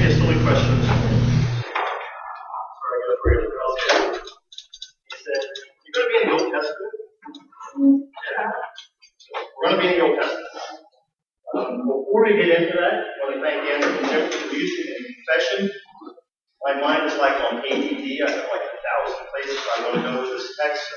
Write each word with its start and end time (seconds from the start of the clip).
Okay, 0.00 0.16
so 0.16 0.24
many 0.24 0.40
questions. 0.40 0.80
Sorry, 0.80 0.96
I 1.76 3.00
got 3.04 3.12
a 3.12 3.20
prayer 3.20 3.40
to 3.44 3.48
He 5.04 5.16
said, 5.20 5.44
You're 5.84 5.92
going 5.92 6.08
to 6.08 6.08
be 6.08 6.16
in 6.16 6.24
the 6.24 6.32
Old 6.40 6.48
Testament? 6.48 6.92
We're 9.60 9.68
going 9.68 9.76
to 9.76 9.82
be 9.84 9.88
in 9.92 10.00
the 10.00 10.04
Old 10.08 10.16
Testament. 10.16 10.56
Um, 11.52 11.84
before 11.84 12.24
we 12.24 12.32
get 12.32 12.48
into 12.48 12.80
that, 12.80 12.96
I 12.96 13.20
want 13.20 13.36
to 13.36 13.44
thank 13.44 13.60
Dan 13.60 13.84
for 13.84 14.00
contribution 14.08 14.88
confession. 15.04 15.68
My 16.64 16.80
mind 16.80 17.04
is 17.04 17.20
like 17.20 17.36
on 17.52 17.60
ADD. 17.60 18.00
I 18.00 18.24
have 18.24 18.48
like 18.48 18.72
a 18.72 18.80
thousand 18.80 19.28
places 19.36 19.60
I 19.60 19.84
want 19.84 20.00
to 20.00 20.00
go 20.00 20.12
with 20.16 20.32
this 20.32 20.56
text, 20.56 20.80
so 20.80 20.96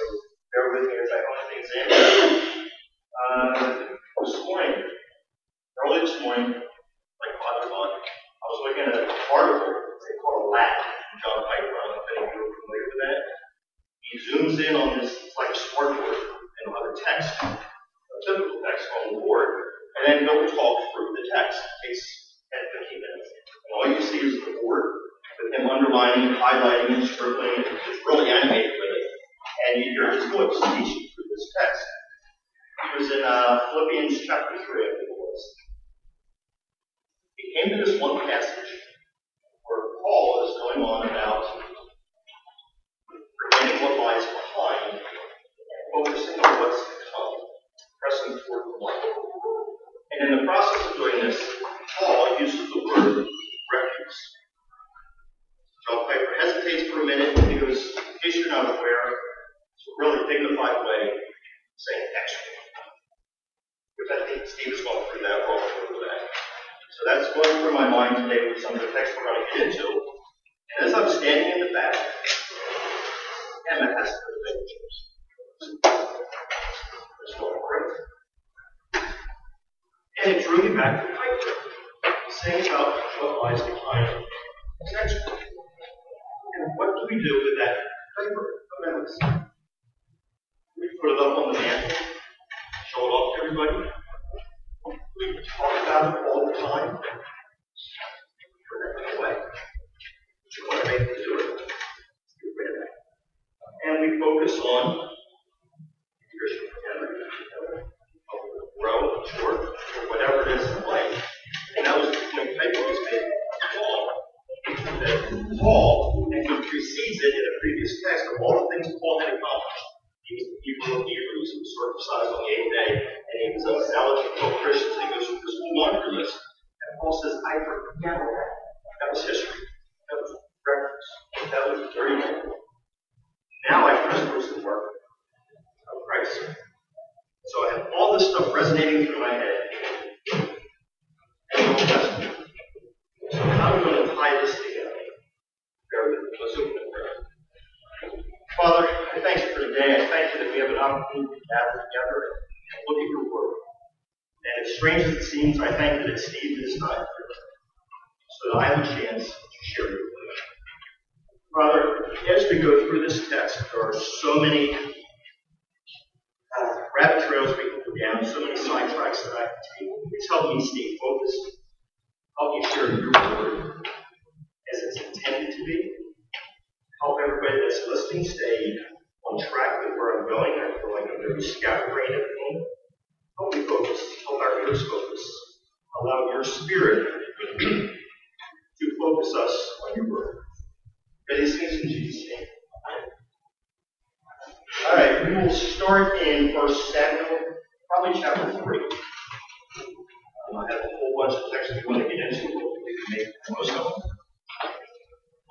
I 200.58 200.62
have 200.72 200.82
a 200.82 200.90
whole 201.00 201.14
bunch 201.18 201.34
of 201.34 201.52
texts 201.52 201.74
we 201.76 201.84
want 201.94 202.04
to 202.04 202.10
get 202.10 202.20
into, 202.30 202.44
but 202.54 202.70
we 202.86 202.92
can 202.98 203.08
make 203.18 203.28
the 203.28 203.56
most 203.58 203.72
of 203.72 203.84
them. 203.84 204.04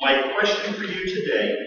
My 0.00 0.32
question 0.38 0.74
for 0.74 0.84
you 0.84 1.06
today 1.14 1.61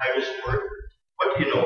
Titus' 0.00 0.30
word, 0.46 0.60
but 1.18 1.40
you 1.40 1.54
know, 1.54 1.65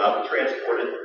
not 0.00 0.26
transported 0.26 0.99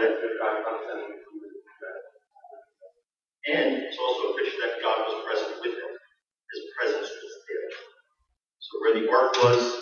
that 0.00 0.14
God 0.40 0.58
and 3.48 3.80
it's 3.80 3.96
also 3.96 4.34
a 4.34 4.36
picture 4.36 4.60
that 4.60 4.76
God 4.82 4.98
was 5.08 5.24
present 5.24 5.56
with 5.64 5.72
him. 5.72 5.92
His 6.52 6.62
presence 6.76 7.08
was 7.08 7.34
there. 7.48 7.70
So 8.60 8.72
where 8.80 8.94
the 9.00 9.10
ark 9.10 9.32
was, 9.42 9.77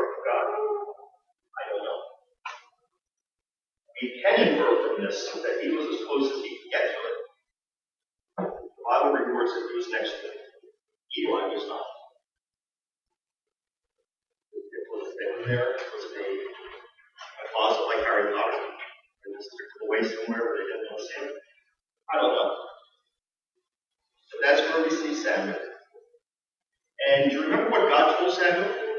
against 0.00 0.16
of 0.16 0.24
God? 0.24 0.46
I 1.56 1.62
don't 1.68 1.84
know. 1.84 2.00
We 4.00 4.22
can 4.24 4.36
infer 4.48 4.72
from 4.80 5.04
this 5.04 5.28
that 5.44 5.60
he 5.62 5.68
was 5.76 5.86
as 5.92 6.06
close 6.06 6.32
as 6.32 6.40
he 6.40 6.50
could 6.56 6.72
get 6.72 6.84
to 6.88 7.00
it. 7.04 7.18
The 8.40 8.82
Bible 8.88 9.12
records 9.12 9.52
that 9.52 9.64
he 9.68 9.76
was 9.76 9.88
next 9.92 10.12
to 10.20 10.26
it. 10.32 10.40
Eli 11.18 11.52
was 11.52 11.66
not. 11.68 11.86
It 14.54 14.86
was 14.88 15.08
there, 15.46 15.74
it 15.76 15.88
was 15.92 16.04
a, 16.16 16.24
closet 17.52 17.84
like 17.92 18.04
Harry 18.06 18.32
Potter. 18.32 18.62
It 18.62 19.30
was 19.36 19.46
tucked 19.52 19.78
away 19.84 20.00
somewhere 20.02 20.40
where 20.40 20.56
they 20.56 20.66
didn't 20.66 20.88
to 20.96 21.04
see. 21.04 21.34
I 22.12 22.16
don't 22.16 22.34
know. 22.34 22.50
So 24.28 24.34
that's 24.42 24.60
where 24.62 24.84
we 24.84 24.90
see 24.90 25.14
Samuel. 25.14 25.58
And 27.10 27.30
do 27.30 27.36
you 27.36 27.42
remember 27.44 27.70
what 27.70 27.90
God 27.90 28.18
told 28.18 28.34
Samuel? 28.34 28.89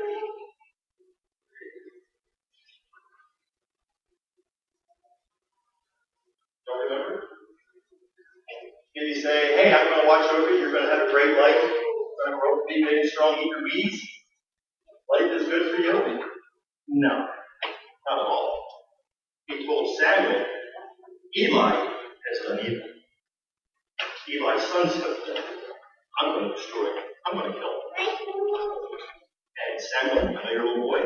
Don't 6.72 6.90
remember? 6.90 7.24
He 8.94 9.22
say, 9.22 9.56
hey, 9.56 9.74
I'm 9.74 9.88
going 9.88 10.02
to 10.02 10.08
watch 10.08 10.32
over 10.32 10.52
you, 10.52 10.60
you're 10.60 10.72
going 10.72 10.84
to 10.86 10.90
have 10.90 11.08
a 11.08 11.12
great 11.12 11.38
life, 11.38 11.56
you're 11.56 11.72
going 11.72 12.32
to 12.32 12.40
grow 12.40 12.52
be 12.68 12.84
big, 12.84 13.10
strong, 13.10 13.40
eat 13.40 13.48
your 13.48 13.64
weeds? 13.64 14.08
Life 15.12 15.32
is 15.42 15.48
good 15.48 15.76
for 15.76 15.82
you? 15.82 15.94
No, 16.88 17.10
not 17.10 18.20
at 18.20 18.28
all. 18.28 18.68
He 19.48 19.66
told 19.66 19.98
Samuel, 20.00 20.46
Eli 21.38 21.72
has 21.72 22.48
done 22.48 22.60
evil. 22.60 22.88
Eli's 24.30 24.64
sons 24.64 24.94
have 24.94 25.02
done 25.02 25.38
evil. 25.38 25.76
I'm 26.22 26.34
going 26.34 26.50
to 26.50 26.56
destroy 26.56 26.86
him. 26.86 27.04
I'm 27.26 27.34
going 27.38 27.52
to 27.52 27.58
kill 27.58 27.68
him. 27.68 27.82
And 29.58 29.82
Samuel, 29.82 30.38
I 30.38 30.44
know 30.44 30.52
you're 30.52 30.62
a 30.62 30.68
little 30.70 30.84
boy. 30.84 31.02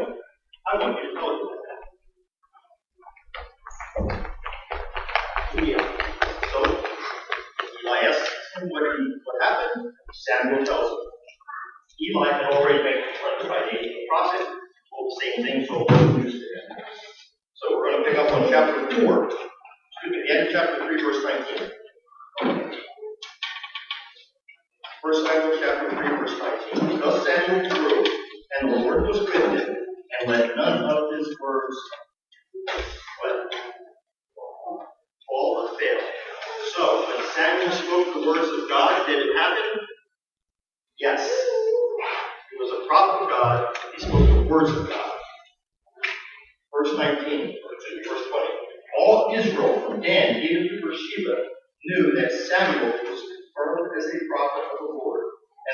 I 0.71 0.77
want 0.79 0.97
you 1.03 1.13
to 1.13 1.19
kill 1.19 1.29
him. 1.31 1.55
Yeah. 5.55 5.79
So 6.51 6.59
Eli 7.85 7.99
him 8.57 8.69
what, 8.69 8.83
he, 8.83 9.15
what 9.23 9.43
happened. 9.43 9.93
Samuel 10.13 10.65
tells 10.65 10.91
him. 10.91 10.97
Eli 12.01 12.31
had 12.31 12.51
already 12.51 12.83
been 12.83 13.03
confronted 13.07 13.47
by 13.47 13.59
Nathan 13.71 13.87
the 13.87 14.05
prophet, 14.09 14.47
told 14.91 15.11
the 15.11 15.15
same 15.21 15.45
thing, 15.45 15.67
to 15.67 15.73
him. 15.93 16.41
So 17.55 17.77
we're 17.77 17.91
going 17.91 18.03
to 18.03 18.09
pick 18.09 18.19
up 18.19 18.31
on 18.33 18.49
chapter 18.49 19.01
4, 19.01 19.25
excuse 19.25 20.11
me, 20.11 20.23
the 20.27 20.35
end 20.35 20.47
of 20.47 20.53
chapter 20.53 20.87
3, 20.87 21.01
verse 21.01 21.23
19. 21.23 21.71
First 25.01 25.25
Samuel 25.25 25.57
chapter 25.61 25.89
3, 25.95 26.07
verse 26.17 26.39
19. 26.73 26.99
Thus 26.99 27.25
Samuel 27.25 27.69
grew, 27.69 28.05
and 28.59 28.71
the 28.71 28.77
Lord 28.77 29.07
was 29.07 29.19
with 29.21 29.33
him, 29.33 29.75
and 30.19 30.29
let 30.29 30.55
none 30.55 30.83
of 30.83 31.17
his 31.17 31.27
words 31.39 31.77
what? 33.21 33.55
fall 35.27 35.69
or 35.69 35.79
fail. 35.79 35.99
So 36.85 37.01
when 37.01 37.25
Samuel 37.33 37.71
spoke 37.71 38.13
the 38.13 38.27
words 38.27 38.47
of 38.47 38.69
God, 38.69 39.07
did 39.07 39.17
it 39.17 39.35
happen? 39.35 39.81
Yes. 40.99 41.27
He 41.27 42.57
was 42.61 42.79
a 42.79 42.87
prophet 42.87 43.23
of 43.23 43.29
God. 43.29 43.75
He 43.95 44.05
spoke 44.05 44.29
the 44.29 44.47
words 44.47 44.69
of 44.69 44.87
God. 44.87 45.11
Verse 46.71 46.95
19, 46.95 47.01
or 47.01 47.73
excuse 47.73 47.97
me, 47.97 48.03
verse 48.07 48.27
20. 48.29 48.45
All 48.99 49.33
Israel 49.35 49.81
from 49.81 50.01
Dan 50.01 50.43
even 50.43 50.63
to 50.69 50.81
Beersheba 50.85 51.35
knew 51.85 52.21
that 52.21 52.31
Samuel 52.31 52.91
was 52.91 53.21
confirmed 53.33 53.91
as 53.97 54.05
a 54.05 54.19
prophet 54.29 54.65
of 54.69 54.77
the 54.77 54.93
Lord. 54.93 55.21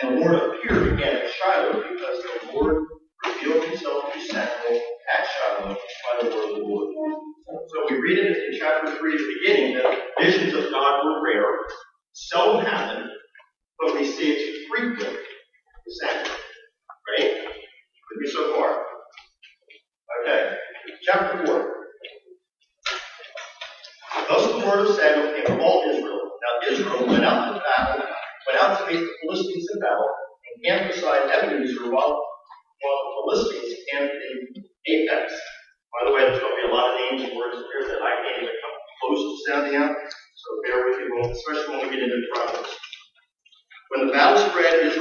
And 0.02 0.16
the 0.16 0.22
Lord 0.22 0.36
appeared 0.36 0.94
again 0.94 1.18
at 1.18 1.30
Shiloh 1.30 1.84
because 1.92 2.24
the 2.24 2.54
Lord 2.54 2.86
revealed 3.26 3.66
himself 3.66 4.14
to 4.14 4.20
Samuel 4.22 4.82
at 5.20 5.28
Shiloh 5.28 5.76
by 5.76 6.14
the 6.22 6.36
word 6.36 6.52
of 6.52 6.56
the 6.56 6.64
Lord. 6.64 6.94
So 7.68 7.86
we 7.90 8.00
read 8.00 8.20
it 8.20 8.38
in 8.38 8.60
chapter 8.60 8.96
3 8.96 9.12
at 9.12 9.20
the 9.20 9.36
beginning 9.40 9.76
that 9.76 10.00
visions 10.20 10.54
of 10.54 10.72
God 10.72 11.04
were 11.04 11.24
rare, 11.24 11.52
seldom 12.22 12.66
happened, 12.66 13.01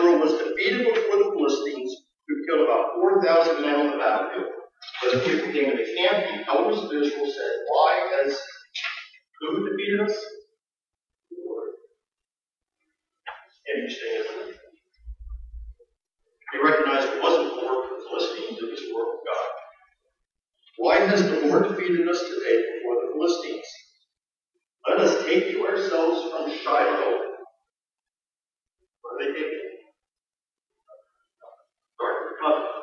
Israel 0.01 0.21
was 0.21 0.33
defeated 0.33 0.95
before 0.95 1.19
the 1.19 1.31
Philistines, 1.37 1.93
who 2.27 2.35
killed 2.49 2.65
about 2.65 2.97
4,000 2.97 3.61
men 3.61 3.81
on 3.81 3.91
the 3.93 3.99
battlefield. 3.99 4.49
When 5.03 5.11
the 5.13 5.21
people 5.21 5.53
came 5.53 5.71
into 5.71 5.85
camp, 5.97 6.25
the 6.25 6.37
elders 6.49 6.79
of 6.85 6.93
Israel 6.93 7.29
said, 7.29 7.53
Why 7.69 7.93
has 8.17 8.41
who 9.41 9.69
defeated 9.69 10.01
us? 10.01 10.17
The 11.29 11.37
Lord. 11.45 11.69
Interesting, 13.77 14.09
isn't 14.21 14.49
it? 14.49 14.57
They 16.53 16.59
recognized 16.65 17.09
it 17.09 17.23
wasn't 17.23 17.53
the 17.53 17.57
work 17.61 17.85
of 17.85 17.91
the 17.93 18.01
Philistines, 18.09 18.57
it 18.59 18.71
was 18.71 18.81
the 18.81 18.95
work 18.97 19.11
of 19.15 19.21
God. 19.29 19.49
Why 20.79 20.97
has 21.13 21.23
the 21.23 21.41
Lord 21.47 21.69
defeated 21.69 22.09
us 22.09 22.21
today 22.21 22.57
before 22.57 22.97
the 23.05 23.09
Philistines? 23.13 23.69
Let 24.89 25.01
us 25.01 25.25
take 25.27 25.53
you 25.53 25.67
ourselves 25.67 26.25
from 26.33 26.51
Shiloh. 26.51 27.21
What 29.03 29.13
are 29.13 29.19
they 29.21 29.33
taking? 29.39 29.71
Ark 32.01 32.17
of 32.17 32.33
the 32.33 32.41
Covenant. 32.41 32.81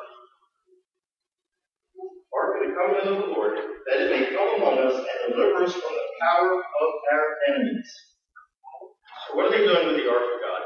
Ark 2.30 2.54
of 2.54 2.62
the 2.62 2.70
Covenant 2.78 3.10
of 3.10 3.18
the 3.18 3.26
Lord, 3.34 3.58
that 3.58 3.98
it 3.98 4.14
may 4.14 4.30
come 4.30 4.62
among 4.62 4.78
us 4.78 4.94
and 4.94 5.34
deliver 5.34 5.58
us 5.64 5.72
from 5.72 5.90
the 5.90 6.06
power 6.22 6.54
of 6.54 6.90
our 7.12 7.26
enemies. 7.50 7.90
So 9.26 9.34
what 9.36 9.46
are 9.46 9.50
they 9.50 9.64
doing 9.66 9.86
with 9.88 9.96
the 9.96 10.08
Ark 10.08 10.22
of 10.22 10.38
God? 10.38 10.62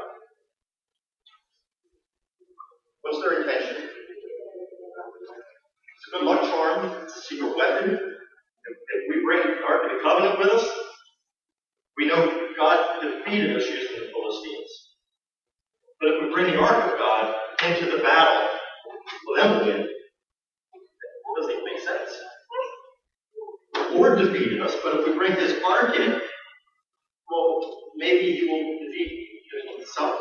What's 3.01 3.21
their 3.25 3.41
intention? 3.41 3.89
It's 3.89 6.05
a 6.07 6.09
good 6.13 6.25
luck 6.25 6.41
charm. 6.41 6.85
It's 7.03 7.17
a 7.17 7.21
secret 7.21 7.57
weapon. 7.57 7.89
If, 7.89 8.75
if 8.77 9.01
we 9.09 9.15
bring 9.25 9.41
the 9.41 9.65
Ark 9.65 9.89
of 9.89 9.97
the 9.97 10.03
Covenant 10.03 10.37
with 10.39 10.49
us, 10.49 10.69
we 11.97 12.05
know 12.05 12.49
God 12.55 13.01
defeated 13.01 13.57
us 13.57 13.67
using 13.67 13.97
the 13.97 14.11
Philistines. 14.13 14.69
But 15.99 16.09
if 16.09 16.15
we 16.23 16.29
bring 16.33 16.47
the 16.53 16.59
Ark 16.59 16.91
of 16.91 16.97
God 16.99 17.35
into 17.65 17.85
the 17.85 18.02
battle, 18.13 18.49
will 19.25 19.35
them 19.35 19.65
win? 19.67 19.81
It 19.81 19.89
doesn't 21.37 21.51
even 21.51 21.65
make 21.65 21.81
sense. 21.81 22.11
The 23.73 23.97
Lord 23.97 24.19
defeated 24.19 24.61
us, 24.61 24.75
but 24.83 24.99
if 24.99 25.07
we 25.07 25.13
bring 25.13 25.33
His 25.33 25.61
Ark 25.63 25.95
in, 25.95 26.21
well, 27.31 27.81
maybe 27.97 28.33
he 28.33 28.45
will 28.47 28.79
defeat 28.87 29.29
himself. 29.77 30.19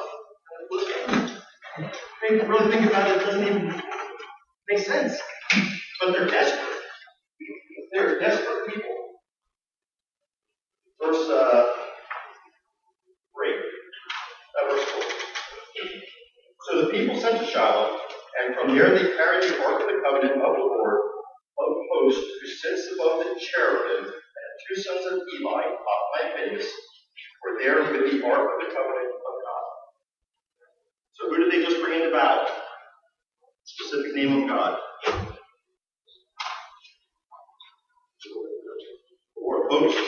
Mean, 2.30 2.38
really 2.48 2.70
think 2.72 2.88
about 2.88 3.10
it, 3.10 3.16
it 3.22 3.26
doesn't 3.26 3.44
even 3.46 3.82
make 4.70 4.78
sense. 4.78 5.18
But 6.00 6.12
they're 6.12 6.28
desperate. 6.28 6.71
From 18.54 18.74
there 18.76 18.90
they 18.90 19.16
carried 19.16 19.44
the 19.44 19.64
ark 19.64 19.80
of 19.80 19.88
the 19.88 20.00
covenant 20.04 20.42
of 20.42 20.52
the 20.56 20.64
Lord 20.64 21.00
of 21.58 21.68
hosts, 21.92 22.24
who 22.40 22.46
sits 22.48 22.92
above 22.94 23.24
the 23.24 23.40
cherubim, 23.40 24.04
and 24.06 24.12
the 24.12 24.58
two 24.68 24.82
sons 24.82 25.06
of 25.06 25.20
Eli, 25.20 25.62
Hophni 25.62 26.22
and 26.22 26.32
Phinehas, 26.34 26.70
were 27.44 27.58
there 27.60 27.82
with 27.82 28.10
the 28.10 28.26
ark 28.26 28.48
of 28.48 28.58
the 28.66 28.74
covenant 28.74 29.12
of 29.12 29.34
God. 29.46 29.64
So 31.12 31.28
who 31.30 31.44
did 31.44 31.52
they 31.52 31.64
just 31.64 31.82
bring 31.82 32.00
into 32.00 32.12
battle? 32.14 32.46
Specific 33.64 34.14
name 34.14 34.42
of 34.42 34.48
God. 34.48 34.78
Or 39.36 39.68
hosts. 39.70 40.00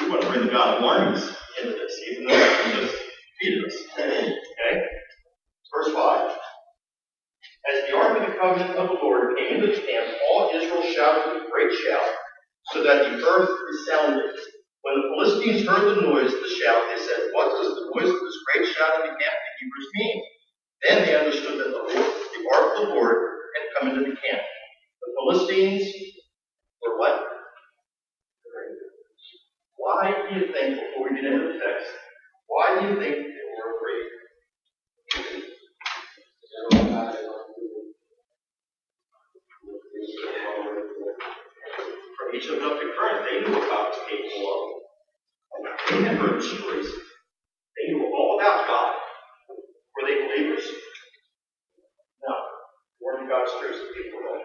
We 0.00 0.08
want 0.08 0.22
to 0.22 0.28
bring 0.28 0.46
the 0.46 0.52
God 0.52 0.78
of 0.78 0.84
armies 0.84 1.36
into 1.60 1.72
this, 1.72 2.00
even 2.10 2.26
though 2.26 2.36
he 2.36 2.72
just 2.80 2.96
defeated 3.40 3.64
us. 3.66 3.76
Okay? 3.94 4.82
Verse 5.72 5.94
5. 5.94 6.38
As 7.64 7.88
the 7.88 7.96
ark 7.96 8.20
of 8.20 8.28
the 8.28 8.36
covenant 8.36 8.76
of 8.76 8.88
the 8.88 9.00
Lord 9.00 9.38
came 9.38 9.56
into 9.56 9.68
the 9.68 9.80
camp, 9.80 10.06
all 10.28 10.50
Israel 10.52 10.82
shouted 10.82 11.32
with 11.32 11.48
a 11.48 11.50
great 11.50 11.72
shout, 11.72 12.12
so 12.72 12.82
that 12.84 13.08
the 13.08 13.16
earth 13.24 13.48
resounded. 13.48 14.36
When 14.82 15.00
the 15.00 15.08
Philistines 15.08 15.66
heard 15.66 15.96
the 15.96 16.02
noise 16.02 16.30
the 16.30 16.60
shout, 16.60 16.92
they 16.92 17.00
said, 17.00 17.32
What 17.32 17.56
does 17.56 17.72
the 17.72 17.88
noise 17.88 18.12
of 18.12 18.20
this 18.20 18.44
great 18.52 18.68
shout 18.68 19.00
in 19.00 19.08
the 19.08 19.16
camp 19.16 19.32
of 19.32 19.44
the 19.48 19.56
Hebrews 19.60 19.88
mean? 19.96 20.16
Then 20.84 21.06
they 21.06 21.16
understood 21.16 21.58
that 21.58 21.72
the, 21.72 21.80
Lord, 21.88 21.88
the 21.88 22.42
ark 22.52 22.66
of 22.76 22.88
the 22.88 22.94
Lord 22.94 23.16
had 23.56 23.66
come 23.80 23.88
into 23.88 24.10
the 24.10 24.16
camp. 24.28 24.42
The 25.00 25.08
Philistines 25.16 25.88
were 26.82 26.98
what? 26.98 27.16
Why 29.76 30.12
do 30.28 30.34
you 30.36 30.52
think, 30.52 30.76
before 30.76 31.08
we 31.08 31.16
get 31.16 31.32
into 31.32 31.46
the 31.48 31.58
text, 31.64 31.88
why 32.46 32.80
do 32.80 32.88
you 32.88 33.00
think 33.00 33.16
they 33.16 33.44
were 33.56 33.72
afraid? 33.72 34.04
Each 42.34 42.50
of 42.50 42.58
them 42.58 42.74
current, 42.98 43.22
they 43.30 43.46
knew 43.46 43.56
about 43.56 43.94
capable 44.10 44.42
of. 44.50 44.74
They 45.88 46.02
had 46.02 46.16
heard 46.16 46.42
stories. 46.42 46.90
They 46.90 47.92
knew 47.92 48.10
all 48.10 48.40
about 48.40 48.66
God. 48.66 48.94
Were 49.94 50.08
they 50.08 50.26
believers? 50.26 50.66
No. 52.26 52.34
Weren't 53.00 53.30
God's 53.30 53.52
chosen 53.62 53.86
people 53.94 54.18
then? 54.26 54.42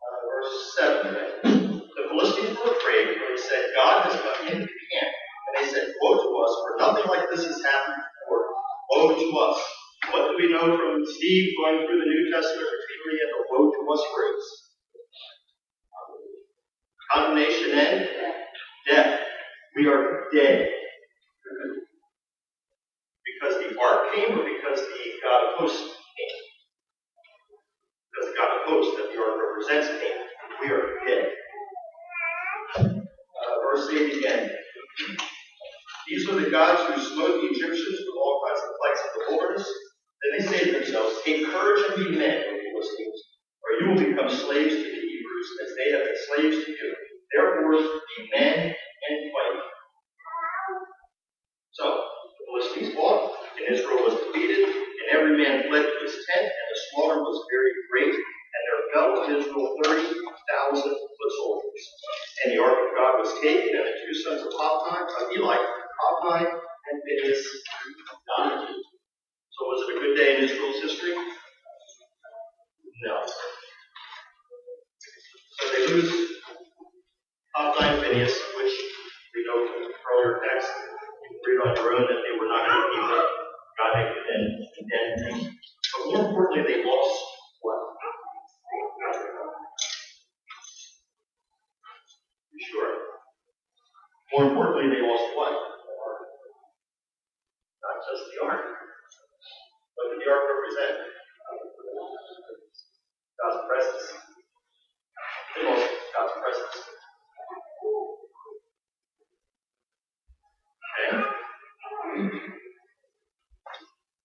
Uh, 0.00 0.16
verse 0.32 0.54
7 0.80 1.12
then. 1.12 1.76
The 1.76 2.04
Philistines 2.08 2.56
were 2.56 2.72
afraid, 2.72 3.20
for 3.20 3.28
they 3.28 3.36
said, 3.36 3.68
God 3.76 4.08
has 4.08 4.16
come 4.16 4.46
into 4.48 4.64
the 4.64 4.86
camp. 4.96 5.12
And 5.12 5.52
they 5.60 5.68
said, 5.68 5.92
Woe 6.00 6.16
to 6.16 6.30
us, 6.40 6.52
for 6.64 6.72
nothing 6.80 7.04
like 7.04 7.28
this 7.28 7.44
has 7.44 7.60
happened 7.60 8.00
before. 8.00 8.48
Woe 8.96 9.12
to 9.12 9.28
us. 9.44 9.60
What 10.08 10.30
do 10.30 10.40
we 10.40 10.48
know 10.48 10.72
from 10.72 11.04
Steve 11.04 11.52
going 11.60 11.84
through 11.84 12.00
the 12.00 12.08
New 12.08 12.32
Testament 12.32 12.64
repeatedly 12.64 13.20
and 13.20 13.30
the 13.36 13.44
woe 13.52 13.68
to 13.68 13.92
us 13.92 14.02
phrase? 14.16 14.67
Condemnation 17.12 17.72
and 17.72 18.08
death. 18.88 19.20
We 19.76 19.88
are 19.88 20.24
dead. 20.34 20.70
Because 23.24 23.56
the 23.58 23.80
ark 23.80 24.14
came 24.14 24.38
or 24.38 24.44
because 24.44 24.80
the 24.80 24.86
uh, 24.86 25.16
God 25.24 25.44
of 25.54 25.58
hosts 25.60 25.97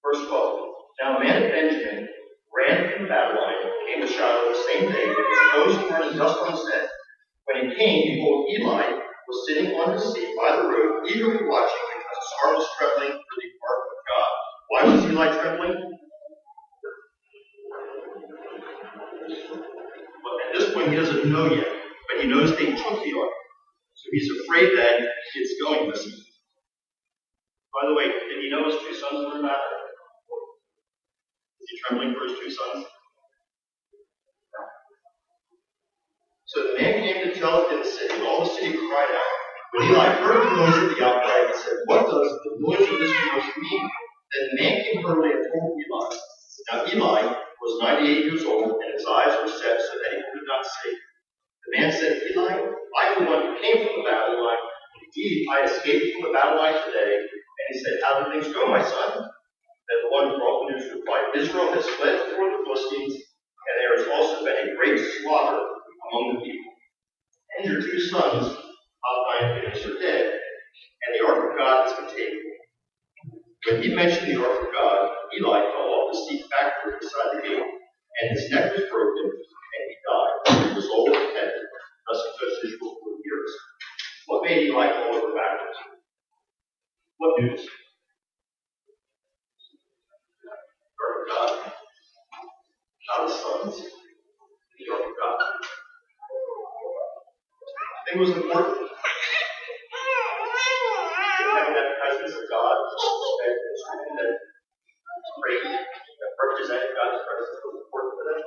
Verse 0.04 0.22
12. 0.28 0.60
Now 1.02 1.18
a 1.18 1.24
man 1.24 1.44
of 1.44 1.50
Benjamin 1.50 2.08
ran 2.56 2.98
from 2.98 3.08
battle 3.08 3.42
line, 3.42 3.56
came 3.88 4.02
to 4.02 4.08
Shiloh 4.08 4.50
the 4.50 4.60
same 4.72 4.92
day, 4.92 5.08
with 5.08 5.18
his 5.18 5.40
clothes 5.52 5.78
torn 5.90 6.04
and 6.10 6.18
dust 6.18 6.38
on 6.40 6.52
his 6.52 6.64
head. 6.72 6.88
When 7.46 7.70
he 7.70 7.76
came, 7.76 8.16
behold, 8.16 8.50
Eli 8.52 9.00
was 9.28 9.48
sitting 9.48 9.74
on 9.76 9.94
his 9.94 10.14
seat 10.14 10.36
by 10.38 10.56
the 10.56 10.64
road, 10.64 11.08
eagerly 11.08 11.48
watching 11.48 11.86
because 11.92 12.20
his 12.22 12.34
heart 12.42 12.56
was 12.58 12.68
trembling 12.78 13.12
for 13.12 13.36
the 13.42 13.50
ark 13.68 13.84
of 13.90 14.00
God. 14.12 14.32
Why 14.70 14.82
was 14.90 15.06
Eli 15.12 15.28
trembling? 15.42 15.76
Well, 20.24 20.36
at 20.48 20.60
this 20.60 20.74
point, 20.74 20.90
he 20.90 20.96
doesn't 20.96 21.32
know 21.32 21.54
yet, 21.54 21.68
but 22.10 22.22
he 22.22 22.28
knows 22.28 22.52
they 22.52 22.72
took 22.76 23.04
the 23.04 23.14
ark. 23.20 23.34
So 23.96 24.10
he's 24.12 24.30
afraid 24.42 24.78
that 24.78 25.00
it's 25.36 25.62
going 25.64 25.90
missing. 25.90 26.23
By 27.84 27.90
the 27.92 28.00
way, 28.00 28.08
did 28.08 28.40
he 28.40 28.48
know 28.48 28.64
his 28.64 28.80
two 28.80 28.96
sons 28.96 29.28
were 29.28 29.44
battle? 29.44 29.76
Is 31.60 31.68
he 31.68 31.76
trembling 31.84 32.16
for 32.16 32.24
his 32.24 32.40
two 32.40 32.48
sons? 32.48 32.88
So 36.48 36.72
the 36.72 36.80
man 36.80 37.04
came 37.04 37.28
to 37.28 37.36
tell 37.36 37.68
it 37.68 37.76
in 37.76 37.84
the 37.84 37.86
city, 37.86 38.16
and 38.16 38.24
all 38.24 38.48
the 38.48 38.56
city 38.56 38.72
cried 38.72 39.12
out. 39.12 39.36
When 39.76 39.92
Eli 39.92 40.16
heard 40.16 40.48
the 40.48 40.56
noise 40.64 40.80
of 40.80 40.96
the 40.96 41.04
outcry, 41.04 41.52
he 41.52 41.60
said, 41.60 41.84
What 41.92 42.08
does 42.08 42.32
the 42.48 42.56
noise 42.64 42.88
of 42.88 43.04
this 43.04 43.12
commotion 43.20 43.52
mean? 43.60 43.84
Then 44.32 44.44
the 44.48 44.64
man 44.64 44.74
came 44.80 45.04
hurriedly 45.04 45.36
and 45.36 45.44
told 45.52 45.76
Eli. 45.76 46.08
Now 46.72 46.88
Eli 46.88 47.36
was 47.36 47.84
98 47.84 48.32
years 48.32 48.46
old, 48.48 48.80
and 48.80 48.96
his 48.96 49.04
eyes 49.04 49.36
were 49.44 49.52
set 49.52 49.76
so 49.76 49.92
that 50.00 50.16
he 50.16 50.24
could 50.24 50.48
not 50.48 50.64
see. 50.64 50.96
The 51.68 51.72
man 51.76 51.92
said, 51.92 52.32
Eli, 52.32 52.48
I 52.48 53.04
am 53.12 53.26
the 53.26 53.28
one 53.28 53.44
who 53.44 53.60
came 53.60 53.84
from 53.84 54.00
the 54.00 54.08
battle 54.08 54.40
line. 54.40 54.64
Indeed, 55.04 55.52
I 55.52 55.68
escaped 55.68 56.16
from 56.16 56.32
the 56.32 56.32
battle 56.32 56.64
line 56.64 56.80
today. 56.88 57.43
And 57.60 57.66
he 57.72 57.76
said, 57.80 57.96
How 58.04 58.24
do 58.24 58.32
things 58.32 58.54
go, 58.54 58.68
my 58.68 58.84
son? 58.84 59.12
Then 59.90 60.00
the 60.04 60.10
one 60.10 60.30
the 60.32 60.74
news 60.74 60.90
replied, 60.96 61.36
Israel 61.36 61.74
has 61.74 61.86
fled 62.00 62.18
before 62.30 62.50
the 62.50 62.64
Philistines, 62.66 63.14
and 63.20 63.74
there 63.78 63.94
has 64.00 64.08
also 64.10 64.46
been 64.46 64.70
a 64.70 64.76
great 64.76 65.00
slaughter 65.00 65.60
among 65.60 66.36
the 66.36 66.42
people. 66.42 66.74
And 67.58 67.72
your 67.72 67.82
two 67.82 68.00
sons, 68.00 68.48
Hophni 69.04 69.38
and 69.44 69.50
Phinehas, 69.54 69.86
are 69.86 70.00
dead, 70.00 70.26
and 70.34 71.12
the 71.14 71.28
ark 71.28 71.52
of 71.52 71.58
God 71.58 71.88
has 71.88 71.94
been 72.00 72.10
taken. 72.16 72.42
When 73.68 73.84
he 73.84 73.96
mentioned 73.96 74.32
the 74.32 74.42
ark 74.42 74.62
of 74.64 74.74
God, 74.74 75.10
Eli 75.38 75.62
fell 75.62 75.92
off 75.94 76.12
the 76.14 76.20
seat 76.28 76.46
backward 76.50 77.00
beside 77.00 77.38
the 77.38 77.42
gate, 77.44 77.62
and 77.62 78.26
his 78.32 78.50
neck 78.52 78.72
was 78.74 78.88
broken, 78.90 79.28
and 79.30 79.84
he 79.88 79.96
died. 80.02 80.70
He 80.70 80.76
was 80.76 80.88
old 80.90 81.10
and 81.10 81.38
heavy, 81.38 81.62
thus 82.08 82.20
he 82.24 82.30
judged 82.40 82.66
Israel 82.66 82.96
for 82.98 83.12
years. 83.24 83.52
What 84.28 84.44
made 84.46 84.68
Eli 84.68 84.88
fall 84.90 85.16
over 85.16 85.36
backwards? 85.36 85.93
What 87.24 87.40
news? 87.40 87.64
Of 87.64 87.68
God. 91.32 91.72
Not 93.08 93.24
his 93.24 93.40
sons. 93.40 93.80
The 93.80 94.84
Word 94.92 95.08
of 95.08 95.16
God. 95.16 95.40
I 97.96 98.12
think 98.12 98.16
it 98.16 98.20
was 98.20 98.36
important 98.36 98.76
have 101.56 101.72
that 101.72 101.96
presence 101.96 102.36
of 102.36 102.44
God, 102.52 102.76
that 102.76 103.56
that 104.20 104.32
prayed, 105.40 105.64
that 105.64 106.32
represented 106.44 106.92
God's 106.92 107.24
presence 107.24 107.60
was 107.64 107.88
important 107.88 108.12
for 108.20 108.26
them. 108.28 108.44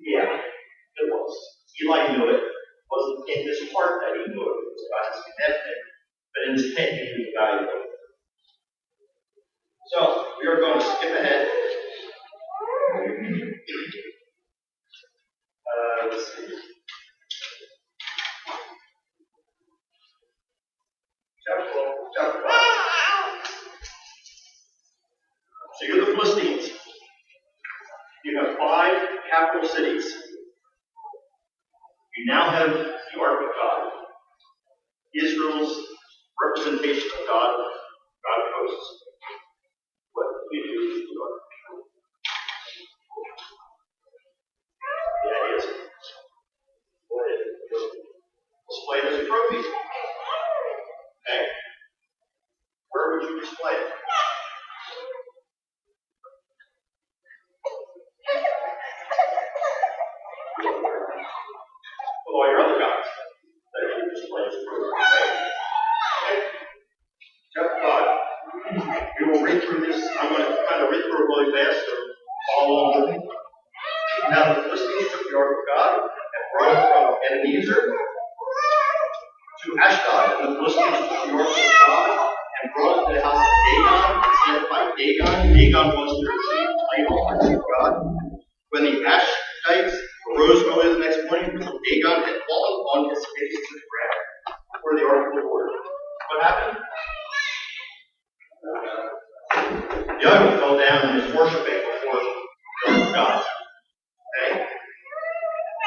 Yeah, 0.00 0.40
it 0.40 1.06
was. 1.12 1.36
Eli 1.84 2.16
knew 2.16 2.32
it. 2.32 2.40
It 2.40 2.88
wasn't 2.88 3.28
in 3.28 3.40
his 3.44 3.60
heart 3.76 4.00
that 4.00 4.16
he 4.16 4.24
knew 4.32 4.40
it. 4.40 4.56
It 4.56 4.68
was 4.72 4.88
God's 4.88 5.20
commitment. 5.20 5.55
But 6.56 6.62
in 6.62 6.68
his 6.70 6.78
head, 6.78 6.92
of 6.92 7.60
it. 7.60 7.68
So, 9.92 10.26
we 10.40 10.48
are 10.48 10.56
going 10.56 10.80
to 10.80 10.84
skip 10.84 11.20
ahead. 11.20 11.48
Uh, 15.66 16.06
let's 16.10 16.26
see. 16.26 16.48
Chapter 21.46 21.72
12, 21.72 21.94
chapter 22.16 22.40
5. 22.42 22.56
So 25.78 25.84
you're 25.86 26.06
the 26.06 26.12
Philistines. 26.12 26.70
You 28.24 28.40
have 28.40 28.56
five 28.56 28.96
capital 29.30 29.68
cities. 29.68 30.04
You 32.16 32.24
now 32.26 32.50
have 32.50 32.70
the 32.70 33.20
Ark 33.20 33.40
of 33.42 33.50
God, 33.54 33.92
Israel's 35.14 35.86
representation 36.42 37.08
of 37.20 37.26
God, 37.26 37.56
God 38.24 38.38
of 38.40 38.48
hosts. 38.56 38.86
What 40.12 40.26
do 40.50 40.56
you 40.56 40.64
do 40.64 40.80
with 40.80 41.04
the 41.08 41.16
Ark? 41.22 41.40
The 45.24 45.30
idea 45.32 45.56
is 45.56 45.66
go 47.08 47.14
ahead, 47.20 47.40
display 48.68 48.98
it 48.98 49.06
as 49.12 49.20
a 49.20 49.26
trophy. 49.26 49.60
Okay? 51.20 51.42
Where 52.90 53.04
would 53.12 53.22
you 53.28 53.40
display 53.40 53.72
it? 53.72 53.92
with 62.26 62.34
all 62.34 62.50
your 62.50 62.60
other 62.60 62.78
guys 62.78 63.06
that 63.72 63.82
you 63.86 64.10
display 64.10 64.42
as 64.48 64.56
proof. 64.66 64.84
Okay? 64.92 65.46
Okay? 66.26 66.38
Chapter 67.54 67.78
5. 67.82 68.26
We 69.16 69.30
will 69.30 69.42
read 69.42 69.62
through 69.62 69.80
this. 69.86 70.02
I'm 70.20 70.28
going 70.34 70.42
to 70.42 70.52
kind 70.68 70.82
of 70.82 70.90
read 70.90 71.02
through 71.06 71.22
it 71.22 71.28
really 71.30 71.48
fast, 71.54 71.86
so 71.86 71.94
follow 72.52 72.68
along 72.68 72.92
with 73.00 73.10
me. 73.14 73.28
Now 74.30 74.54
the 74.54 74.62
Philistines 74.62 75.08
took 75.12 75.22
the 75.30 75.36
ark 75.38 75.54
of 75.54 75.62
God 75.70 75.92
and 76.02 76.42
brought 76.52 76.72
it 76.76 76.82
from 76.90 77.04
Ebenezer 77.24 77.80
to 79.62 79.68
Ashdod, 79.80 80.40
and 80.40 80.48
the 80.50 80.54
Philistines 80.58 80.98
took 80.98 81.22
the 81.24 81.32
ark 81.32 81.48
of 81.48 81.70
God 81.86 82.06
and 82.60 82.64
brought 82.74 82.96
it 82.96 83.06
to 83.06 83.12
the 83.14 83.22
house 83.24 83.40
of 83.40 83.54
Dagon, 83.64 84.04
set 84.44 84.62
by 84.68 84.82
Dagon. 84.98 85.54
Dagon 85.54 85.86
was 85.94 86.10
their 86.20 86.36
chief 86.36 86.70
idol, 86.98 87.18
their 87.30 87.38
chief 87.48 87.62
god. 87.78 87.94
When 88.70 88.84
the 88.84 89.00
Ashdites 89.06 89.96
arose 90.28 90.62
early 90.64 90.92
the 90.94 90.98
next 90.98 91.30
morning, 91.30 91.56
Dagon 91.56 92.18
had 92.24 92.38
fallen 92.44 92.76
on 92.92 93.10
his 93.10 93.24
face 93.24 93.56
to 93.56 93.72
the 93.72 93.84
ground 93.88 94.20
before 94.74 94.94
the 94.98 95.04
ark 95.06 95.26
of 95.28 95.32
the 95.32 95.42
Lord. 95.46 95.70
What 96.28 96.42
happened? 96.42 96.78
The 100.20 100.26
idol 100.26 100.58
fell 100.58 100.76
down 100.78 101.08
and 101.08 101.22
was 101.22 101.28
worshiping 101.34 101.80
before 101.86 102.20
the 102.20 102.90
ark 102.90 103.06
of 103.06 103.14
God. 103.14 103.44
Okay? 104.34 104.66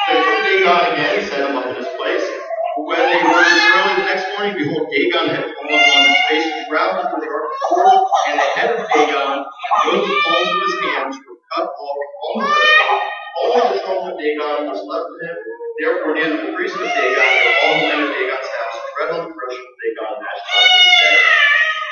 So 0.07 0.13
they 0.13 0.21
took 0.23 0.39
Dagon 0.45 0.93
again, 0.93 1.29
set 1.29 1.49
him 1.49 1.57
up 1.57 1.65
in 1.67 1.75
his 1.75 1.91
place. 1.97 2.25
But 2.77 2.87
when 2.87 3.05
they 3.11 3.21
rose 3.21 3.59
early 3.75 3.95
the 3.99 4.05
next 4.07 4.25
morning, 4.37 4.55
behold, 4.55 4.68
Dagon 4.87 5.25
had 5.35 5.45
fallen 5.51 5.83
on 5.91 6.01
his 6.07 6.19
face 6.29 6.45
to 6.47 6.55
the 6.63 6.67
ground 6.71 6.91
before 7.03 7.19
the 7.19 7.27
ark 7.27 7.45
of 7.51 7.59
the 7.59 7.69
Lord, 7.83 8.07
and 8.31 8.35
the 8.39 8.47
head 8.55 8.69
of 8.71 8.81
Dagon 8.87 9.43
and 9.43 9.91
the 9.91 10.15
palms 10.23 10.49
of 10.55 10.59
his 10.63 10.75
hands 10.87 11.15
were 11.27 11.39
cut 11.51 11.67
off 11.67 11.99
on 12.23 12.33
the 12.39 12.47
threshold. 12.47 13.03
Only 13.39 13.61
the 13.75 13.79
trunk 13.83 14.01
of 14.07 14.15
Dagon 14.19 14.71
was 14.71 14.81
left 14.87 15.07
with 15.11 15.21
him. 15.27 15.37
Therefore, 15.79 16.11
neither 16.15 16.37
the 16.47 16.51
priest 16.55 16.75
of 16.75 16.87
Dagon 16.87 17.19
nor 17.19 17.51
all 17.59 17.73
the 17.75 17.87
men 17.89 17.99
of 18.03 18.09
Dagon's 18.15 18.49
house 18.55 18.77
tread 18.95 19.09
on 19.11 19.21
the 19.27 19.31
threshold 19.35 19.67
of 19.67 19.77
Dagon 19.83 20.07
and 20.15 20.23
Ashdod 20.29 20.63
to 20.63 20.77
this 20.79 20.95
day. 21.03 21.17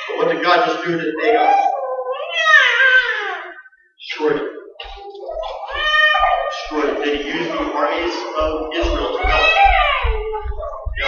So 0.08 0.12
what 0.18 0.28
did 0.32 0.40
God 0.44 0.60
just 0.68 0.80
do 0.86 0.92
to 0.96 1.08
Dagon? 1.20 1.50
Destroyed 4.00 4.38
it. 4.40 4.48
Destroyed 6.52 6.90
it. 6.90 6.98
Did 7.04 7.14
he 7.22 7.28
use 7.28 7.48
the 7.48 7.60
armies 7.60 8.16
of 8.40 8.72
Israel 8.74 9.12
to 9.18 9.28
help? 9.28 9.52
No. 11.00 11.08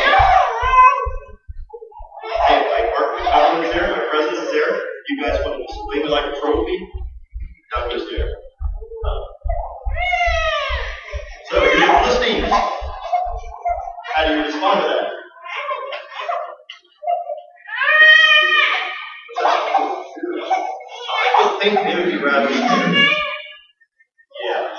Hey, 2.29 2.61
my 2.61 2.91
Ark 2.99 3.19
of 3.19 3.25
God 3.25 3.65
is 3.65 3.71
there, 3.73 3.89
my 3.89 4.05
presence 4.09 4.37
is 4.37 4.51
there. 4.51 4.81
You 5.09 5.21
guys 5.23 5.39
want 5.43 5.57
to 5.57 5.65
display 5.65 6.03
me 6.03 6.09
like 6.09 6.25
a 6.25 6.39
trophy? 6.39 6.77
God 7.73 7.93
was 7.93 8.03
there. 8.11 8.29
So 11.49 11.63
you're 11.63 11.87
Philistines. 11.87 12.53
How 14.15 14.27
do 14.27 14.35
you 14.37 14.43
respond 14.45 14.81
to 14.81 14.87
that? 14.89 15.09
I 21.17 21.43
would 21.43 21.61
think 21.61 21.79
they 21.79 21.95
would 21.95 22.11
be 22.11 22.17
rather 22.23 22.53
scared. 22.53 22.95
Yeah. 24.45 24.69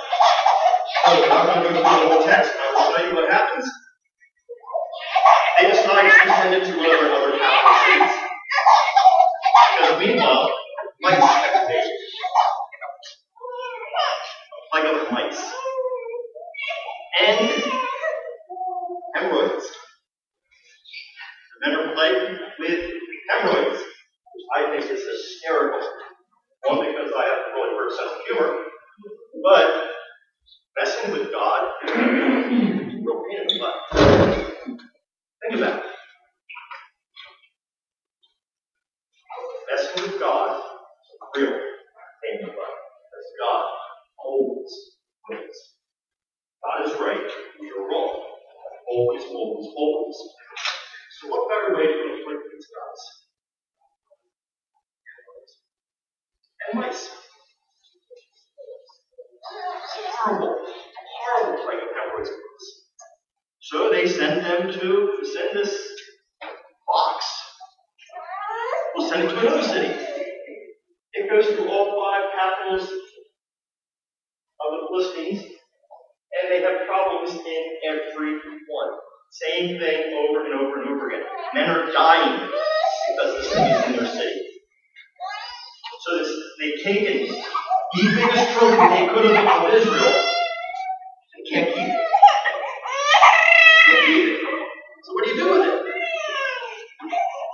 So 1.04 1.30
I'm 1.32 1.46
going 1.46 1.62
to 1.62 1.68
through 1.68 1.82
the 1.82 1.84
whole 1.84 2.24
text 2.24 2.52
and 2.52 2.60
I 2.62 2.74
will 2.74 2.96
show 2.96 3.08
you 3.08 3.14
what 3.16 3.30
happens. 3.32 3.66
They 5.58 5.68
decide 5.68 6.10
to 6.10 6.30
send 6.30 6.54
it 6.54 6.64
to 6.64 6.72
their 6.72 7.12
other 7.12 7.38
capital 7.38 7.76
cities. 7.86 8.14
Because 9.98 10.50
mice 11.02 11.18
have 11.18 11.62
invaded. 11.62 11.96
A 14.52 14.60
plague 14.70 14.86
of 14.94 15.12
mice. 15.12 15.42
And 17.20 17.62
hemorrhoids. 19.14 19.66
The 21.52 21.66
men 21.66 21.78
are 21.78 21.94
plagued 21.94 22.40
with 22.58 22.80
hemorrhoids, 23.28 23.80
I 24.56 24.70
think 24.70 24.90
is 24.90 25.04
hysterical. 25.04 25.80
One, 26.64 26.78
because 26.86 27.12
I 27.16 27.24
have 27.24 27.38
a 27.38 27.52
really 27.54 27.74
weird 27.74 27.92
sense 27.92 28.12
of 28.12 28.20
humor, 28.26 28.50
but 29.42 29.68
messing 30.78 31.12
with 31.12 31.32
God 31.32 31.60
is 31.84 31.92
real 31.94 33.22
pain 33.28 33.40
in 33.40 33.46
the 33.48 33.58
butt. 33.58 33.74
It. 35.52 35.82
Messing 39.70 40.02
with 40.04 40.20
God 40.20 40.56
is 40.58 41.18
real 41.36 41.48
in 41.48 42.40
the. 42.42 42.46
Because 42.46 43.28
God 43.40 43.64
always 44.24 44.72
wins. 45.28 45.58
God 46.64 46.86
is 46.86 47.00
right, 47.00 47.30
you're 47.60 47.88
wrong. 47.88 48.22
Always, 48.90 49.22
always, 49.24 49.66
always. 49.76 50.16
So 51.20 51.28
what 51.28 51.48
better 51.48 51.76
way 51.76 51.86
to 51.86 52.14
inflict 52.14 52.42
these 52.52 52.68
guys? 52.70 53.02
And 56.72 56.80
mice. 56.80 57.10
Horrible 60.24 61.64
plague 61.64 61.82
of 61.82 61.90
hemorrhoids. 61.96 62.30
So 63.60 63.90
them 64.62 64.72
to 64.72 65.24
send 65.24 65.58
this 65.58 65.72
box. 66.86 67.24
We'll 68.94 69.08
send 69.08 69.24
it 69.24 69.28
to 69.28 69.38
another 69.40 69.62
city. 69.62 69.94
It 71.12 71.30
goes 71.30 71.46
through 71.46 71.68
all 71.68 71.96
five 72.00 72.30
capitals 72.38 72.90
of 74.60 74.68
the 74.70 74.86
Philistines, 74.88 75.42
and 75.42 76.50
they 76.50 76.60
have 76.62 76.86
problems 76.86 77.34
in 77.34 77.62
every 77.88 78.34
one. 78.34 78.90
Same 79.30 79.78
thing 79.78 80.12
over 80.12 80.44
and 80.44 80.54
over 80.54 80.82
and 80.82 80.90
over 80.90 81.08
again. 81.08 81.22
Men 81.54 81.70
are 81.70 81.92
dying 81.92 82.50
because 83.08 83.52
thing 83.52 83.66
is 83.66 83.84
in 83.86 83.92
their 83.92 84.06
city. 84.06 84.40
So 86.00 86.18
this, 86.18 86.32
they've 86.58 86.80
taken 86.82 87.28
the 87.28 88.02
biggest 88.14 88.58
trophy 88.58 88.76
they 88.88 89.06
could 89.12 89.36
have 89.36 89.64
of 89.64 89.74
Israel. 89.74 90.14
They 91.34 91.42
can't 91.50 91.68
keep 91.74 91.88
it. 91.88 92.00
Can't 93.84 94.06
keep 94.06 94.24
it. 94.28 94.40
So 95.04 95.12
what 95.12 95.24
do 95.24 95.30
you 95.30 95.36
do 95.36 95.46
with 95.52 95.68
it? 95.68 95.74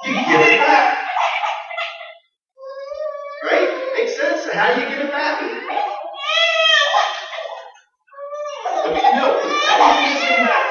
You 0.04 0.12
give 0.14 0.40
it 0.40 0.60
back. 0.60 1.08
Right? 3.44 3.70
Makes 3.96 4.14
sense. 4.16 4.44
So 4.44 4.52
how 4.54 4.74
do 4.74 4.80
you 4.80 4.88
give 4.88 5.00
it 5.00 5.10
back? 5.10 5.40
What 8.84 8.88
do 8.88 8.94
you 8.94 9.00
do? 9.00 9.26
How 9.66 9.76
do 9.76 10.00
you 10.00 10.06
give 10.06 10.14
this 10.14 10.28
thing 10.28 10.44
back? 10.44 10.66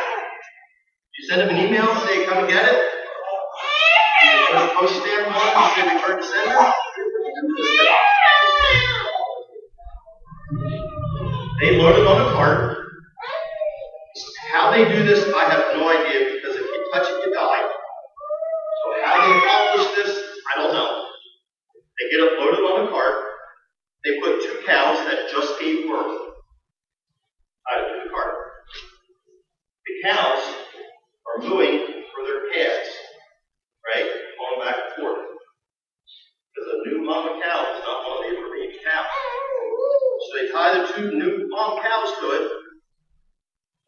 You 1.17 1.27
send 1.27 1.41
them 1.41 1.49
an 1.49 1.65
email, 1.65 1.95
say, 2.05 2.25
come 2.25 2.37
and 2.39 2.47
get 2.47 2.65
post 4.75 4.99
stamp 4.99 5.27
one, 5.27 5.51
you 5.55 5.67
say 5.75 5.95
return 5.95 6.17
to 6.17 6.23
sender. 6.23 6.71
They 11.61 11.77
load 11.77 11.95
it 11.97 12.05
on 12.05 12.21
a 12.21 12.31
cart. 12.35 12.77
How 14.51 14.71
they 14.71 14.85
do 14.85 15.03
this, 15.03 15.33
I 15.33 15.43
have 15.45 15.77
no 15.77 15.89
idea 15.89 16.35
because 16.35 16.55
if 16.57 16.61
you 16.61 16.89
touch 16.93 17.07
it, 17.07 17.25
you 17.25 17.33
die. 17.33 17.63
So 18.83 18.85
how 19.03 19.15
they 19.25 19.37
accomplish 19.37 19.95
this, 19.95 20.23
I 20.53 20.61
don't 20.61 20.73
know. 20.73 21.05
They 21.73 22.09
get 22.11 22.27
it 22.27 22.39
loaded 22.39 22.59
on 22.59 22.87
a 22.87 22.91
cart. 22.91 23.15
They 24.03 24.19
put 24.19 24.41
two 24.41 24.61
cows 24.65 24.97
that 25.07 25.31
just 25.31 25.59
gave 25.59 25.87
birth 25.87 26.19
out 27.71 27.79
of 27.79 28.03
the 28.03 28.09
cart. 28.13 28.35
The 29.85 30.09
cows 30.09 30.43
are 31.25 31.47
mooing 31.47 31.79
for 32.13 32.23
their 32.23 32.51
calves, 32.53 32.89
right? 33.83 34.05
Going 34.05 34.59
back 34.59 34.75
and 34.75 34.93
forth. 34.95 35.25
Because 36.55 36.67
a 36.71 36.77
new 36.89 37.03
mama 37.03 37.39
cow 37.41 37.59
is 37.75 37.83
not 37.83 38.07
one 38.07 38.23
of 38.23 38.31
the 38.31 38.47
baby 38.55 38.79
cows. 38.79 39.11
So 40.25 40.29
they 40.39 40.47
tie 40.51 40.71
the 40.79 40.83
two 40.93 41.17
new 41.17 41.47
mom 41.49 41.81
cows 41.83 42.11
to 42.21 42.25
it, 42.31 42.45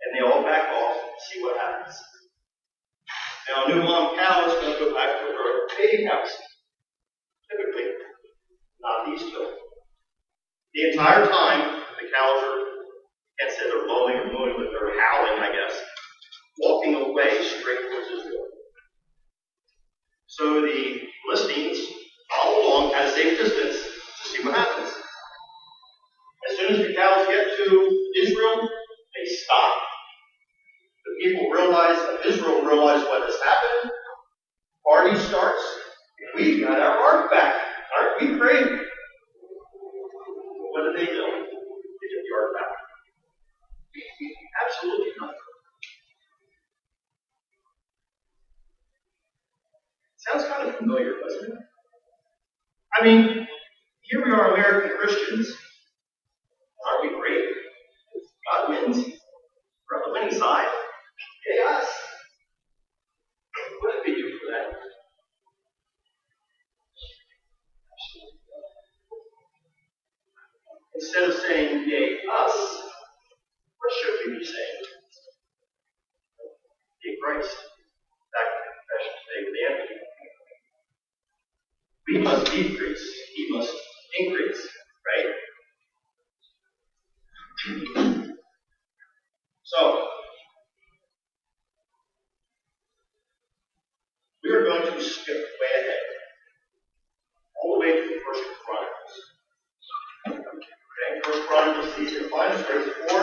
and 0.02 0.10
they 0.14 0.22
all 0.28 0.44
back 0.44 0.68
off 0.74 0.96
and 1.00 1.20
see 1.32 1.42
what 1.42 1.58
happens. 1.58 1.96
Now, 3.48 3.66
a 3.66 3.70
new 3.70 3.84
mom 3.84 4.18
cow 4.18 4.46
is 4.46 4.54
going 4.60 4.74
to 4.74 4.80
go 4.80 4.94
back 4.94 5.20
to 5.20 5.26
her 5.32 5.52
baby 5.78 6.04
cows. 6.04 6.30
Typically, 7.48 7.88
not 8.84 9.08
these 9.08 9.24
two. 9.32 9.48
The 10.74 10.92
entire 10.92 11.26
time, 11.26 11.82
the 11.96 12.06
cows 12.12 12.44
are, 12.44 12.60
can't 13.40 13.52
say 13.52 13.72
they're 13.72 13.88
lowing 13.88 14.18
or 14.18 14.26
mooing, 14.34 14.56
but 14.58 14.68
they're 14.76 15.00
howling, 15.00 15.40
I 15.40 15.50
guess, 15.56 15.80
straight 17.24 17.82
towards. 17.90 18.08
So 20.28 20.62
the 20.62 21.02
Philistines 21.26 21.80
follow 22.30 22.58
along 22.62 22.94
at 22.94 23.06
a 23.06 23.10
safe 23.10 23.40
distance 23.40 23.76
to 23.76 24.30
see 24.30 24.44
what 24.46 24.54
happens. 24.54 24.94
As 26.50 26.58
soon 26.58 26.76
as 26.76 26.88
the 26.88 26.94
cows 26.94 27.28
get 27.28 27.58
to 27.58 27.66
Israel, 28.22 28.62
they 28.62 29.26
stop. 29.26 29.74
The 31.06 31.12
people 31.24 31.50
realize, 31.50 31.98
Israel 32.26 32.62
realize 32.62 33.02
what 33.04 33.24
has 33.24 33.36
happened. 33.44 33.92
Party 34.86 35.18
starts. 35.18 35.64
We've 36.36 36.62
got 36.64 36.80
our 36.80 36.98
ark 36.98 37.32
back. 37.32 37.56
Aren't 37.98 38.22
we 38.22 38.38
great? 38.38 38.68
What 40.72 40.82
did 40.84 40.96
they 40.98 41.06
do? 41.12 41.26
They 41.26 42.08
get 42.14 42.22
the 42.24 42.34
ark 42.38 42.54
back. 42.54 42.72
Absolutely 44.68 45.12
nothing. 45.20 45.36
Sounds 50.18 50.46
kind 50.46 50.70
of 50.70 50.76
familiar, 50.76 51.14
doesn't 51.24 51.52
it? 51.54 51.58
I 53.00 53.04
mean, 53.06 53.48
here 54.02 54.26
we 54.26 54.32
are, 54.32 54.54
American 54.56 54.98
Christians. 54.98 55.56
Aren't 56.86 57.02
we 57.04 57.10
great? 57.20 57.46
God 58.52 58.70
wins. 58.70 58.98
We're 58.98 59.98
on 59.98 60.02
the 60.06 60.12
winning 60.20 60.38
side. 60.38 60.68
Yay, 61.48 61.60
us. 61.64 61.88
What 63.82 63.92
did 64.04 64.16
we 64.16 64.22
do 64.22 64.28
for 64.38 64.48
that? 64.52 64.68
Instead 70.96 71.24
of 71.30 71.36
saying, 71.36 71.88
yay, 71.88 72.18
us, 72.34 72.56
what 73.78 73.92
should 73.94 74.16
we 74.26 74.40
be 74.40 74.44
saying? 74.44 74.84
Yay, 77.06 77.16
Christ. 77.24 77.56
Back 78.34 78.50
in 78.52 78.62
confession 78.76 79.14
today 79.24 79.42
with 79.46 79.58
Anthony. 79.70 80.00
We 82.08 82.16
must 82.20 82.46
decrease, 82.52 83.06
he 83.36 83.44
must 83.52 83.74
increase, 84.20 84.62
right? 85.06 85.32
So, 89.64 90.08
we 94.42 94.50
are 94.52 94.64
going 94.64 94.84
to 94.84 95.02
skip 95.04 95.36
way 95.36 95.82
ahead, 95.82 96.06
all 97.62 97.74
the 97.74 97.80
way 97.82 97.92
to 97.92 98.08
the 98.08 98.20
First 98.26 98.44
Chronicles. 98.64 99.14
Okay, 100.30 101.10
First 101.26 101.44
Chronicles, 101.50 102.00
easy 102.00 102.20
to 102.20 102.30
find, 102.30 102.58
straight 102.64 102.86
to 102.86 102.92
four. 103.10 103.22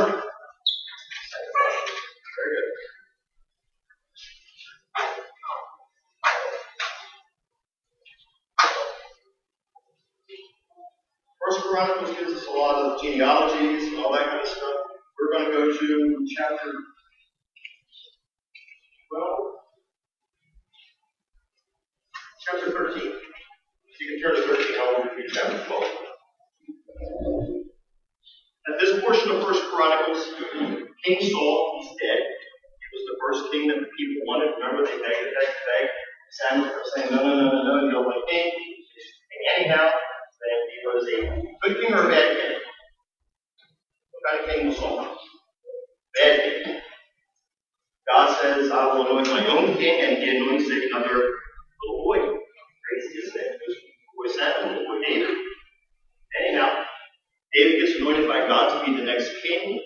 Very 2.36 2.50
good. 2.52 2.70
First 11.44 11.60
Chronicles 11.64 12.16
gives 12.18 12.32
us 12.32 12.46
a 12.46 12.50
lot 12.50 12.76
of 12.76 13.02
genealogies 13.02 13.92
and 13.92 13.98
all 13.98 14.12
that 14.12 14.26
kind 14.30 14.40
of 14.40 14.48
stuff. 14.48 14.76
We're 15.20 15.30
going 15.38 15.44
to 15.44 15.52
go 15.52 15.78
to 15.78 16.26
chapter 16.36 16.72
12. 19.12 19.54
Chapter 22.50 22.70
13. 22.70 23.02
You 24.00 24.06
can 24.08 24.16
turn 24.22 24.34
to 24.36 24.42
13, 25.28 25.44
I 25.44 25.48
will 25.48 25.56
read 25.56 25.58
chapter 25.58 25.60
12. 25.66 25.84
At 28.66 28.80
this 28.80 29.04
portion 29.04 29.30
of 29.30 29.42
First 29.44 29.62
Chronicles, 29.70 30.24
King 31.04 31.20
Saul, 31.20 31.80
he's 31.80 31.90
dead. 32.00 32.20
He 32.80 32.88
was 32.92 33.04
the 33.08 33.16
first 33.20 33.52
king 33.52 33.68
that 33.68 33.78
the 33.80 33.88
people 33.96 34.24
wanted. 34.26 34.56
Remember, 34.56 34.84
they 34.84 34.96
begged, 34.96 35.32
begged, 35.36 35.58
begged. 35.68 35.92
Samuel 36.32 36.70
kept 36.70 36.88
saying, 36.96 37.10
no, 37.12 37.22
no, 37.22 37.34
no, 37.36 37.46
no, 37.52 37.62
no, 37.62 37.84
you 37.84 37.90
don't 37.92 38.04
want 38.04 38.28
king. 38.28 38.50
And 38.50 39.66
anyhow, 39.66 39.90
then 39.92 40.58
he 40.68 40.76
was 40.84 41.04
a 41.04 41.68
good 41.68 41.76
king 41.80 41.94
or 41.94 42.06
a 42.06 42.08
bad 42.08 42.36
king? 42.36 42.58
What 44.10 44.22
kind 44.24 44.40
of 44.40 44.48
king 44.48 44.66
was 44.68 44.76
Saul? 44.76 45.18
Bad 46.16 46.40
king. 46.40 46.80
God 48.10 48.36
says, 48.40 48.70
I 48.70 48.86
will 48.94 49.18
anoint 49.18 49.28
my 49.28 49.46
own 49.48 49.76
king, 49.76 50.00
and 50.00 50.18
he 50.18 50.36
anoints 50.36 50.68
another 50.68 51.14
little 51.14 52.04
boy. 52.04 52.18
Crazy, 52.18 53.18
isn't 53.18 53.40
it? 53.40 53.83
Boy 54.24 54.32
Samuel, 54.32 54.84
boy 54.88 55.00
David. 55.04 55.36
Anyhow, 56.40 56.84
David 57.52 57.80
gets 57.80 58.00
anointed 58.00 58.26
by 58.26 58.48
God 58.48 58.72
to 58.72 58.86
be 58.86 58.96
the 58.96 59.04
next 59.04 59.30
king, 59.44 59.78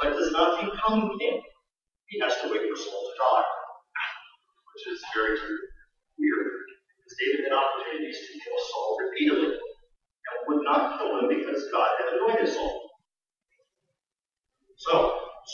but 0.00 0.12
does 0.12 0.32
not 0.32 0.60
become 0.60 1.10
king. 1.18 1.40
He 2.06 2.20
has 2.20 2.36
to 2.42 2.52
wait 2.52 2.60
for 2.60 2.76
Saul 2.76 3.02
to 3.08 3.14
die, 3.16 3.48
which 4.76 4.94
is 4.94 5.00
very 5.16 5.34
weird. 6.20 6.52
Because 7.00 7.16
David 7.18 7.40
had 7.48 7.56
opportunities 7.56 8.20
to 8.20 8.32
kill 8.38 8.58
Saul 8.70 8.96
repeatedly 9.00 9.50
and 9.56 10.36
would 10.46 10.62
not 10.62 11.00
kill 11.00 11.18
him 11.18 11.26
because 11.32 11.66
God 11.72 11.88
had 11.98 12.20
anointed 12.20 12.52
Saul. 12.52 12.84
So, 14.76 14.92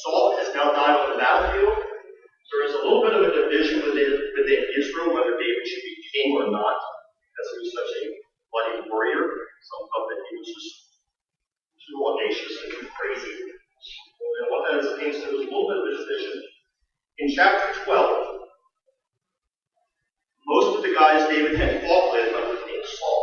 Saul 0.03 0.37
has 0.37 0.53
now 0.55 0.75
died 0.75 0.99
on 0.99 1.15
the 1.15 1.19
battlefield. 1.23 1.79
There 1.79 2.67
is 2.69 2.75
a 2.75 2.83
little 2.85 3.01
bit 3.01 3.15
of 3.17 3.23
a 3.23 3.33
division 3.33 3.81
within, 3.81 4.13
within 4.37 4.61
Israel 4.77 5.15
whether 5.15 5.39
David 5.41 5.65
should 5.65 5.87
be 5.89 5.97
king 6.13 6.37
or 6.37 6.51
not, 6.53 6.77
because 7.33 7.49
he 7.49 7.57
was 7.65 7.73
such 7.73 7.93
a 7.97 8.22
bloody 8.53 8.85
warrior. 8.87 9.25
Some 9.65 9.83
thought 9.89 10.07
that 10.13 10.21
he 10.29 10.33
was 10.37 10.49
just 10.53 10.71
too 11.89 11.97
audacious 12.05 12.55
and 12.63 12.69
too 12.77 12.87
crazy. 12.93 13.35
And 13.43 14.49
what 14.53 14.63
that 14.71 14.85
means, 15.01 15.19
there 15.19 15.33
was 15.33 15.43
a 15.43 15.51
little 15.51 15.67
bit 15.67 15.81
of 15.81 15.89
a 15.89 15.93
division. 16.05 16.37
In 17.19 17.27
chapter 17.33 17.85
12, 17.85 18.43
most 20.47 20.77
of 20.77 20.83
the 20.83 20.93
guys 20.95 21.29
David 21.29 21.59
had 21.59 21.83
fought 21.83 22.13
with 22.13 22.35
under 22.35 22.57
King 22.67 22.83
Saul. 22.85 23.23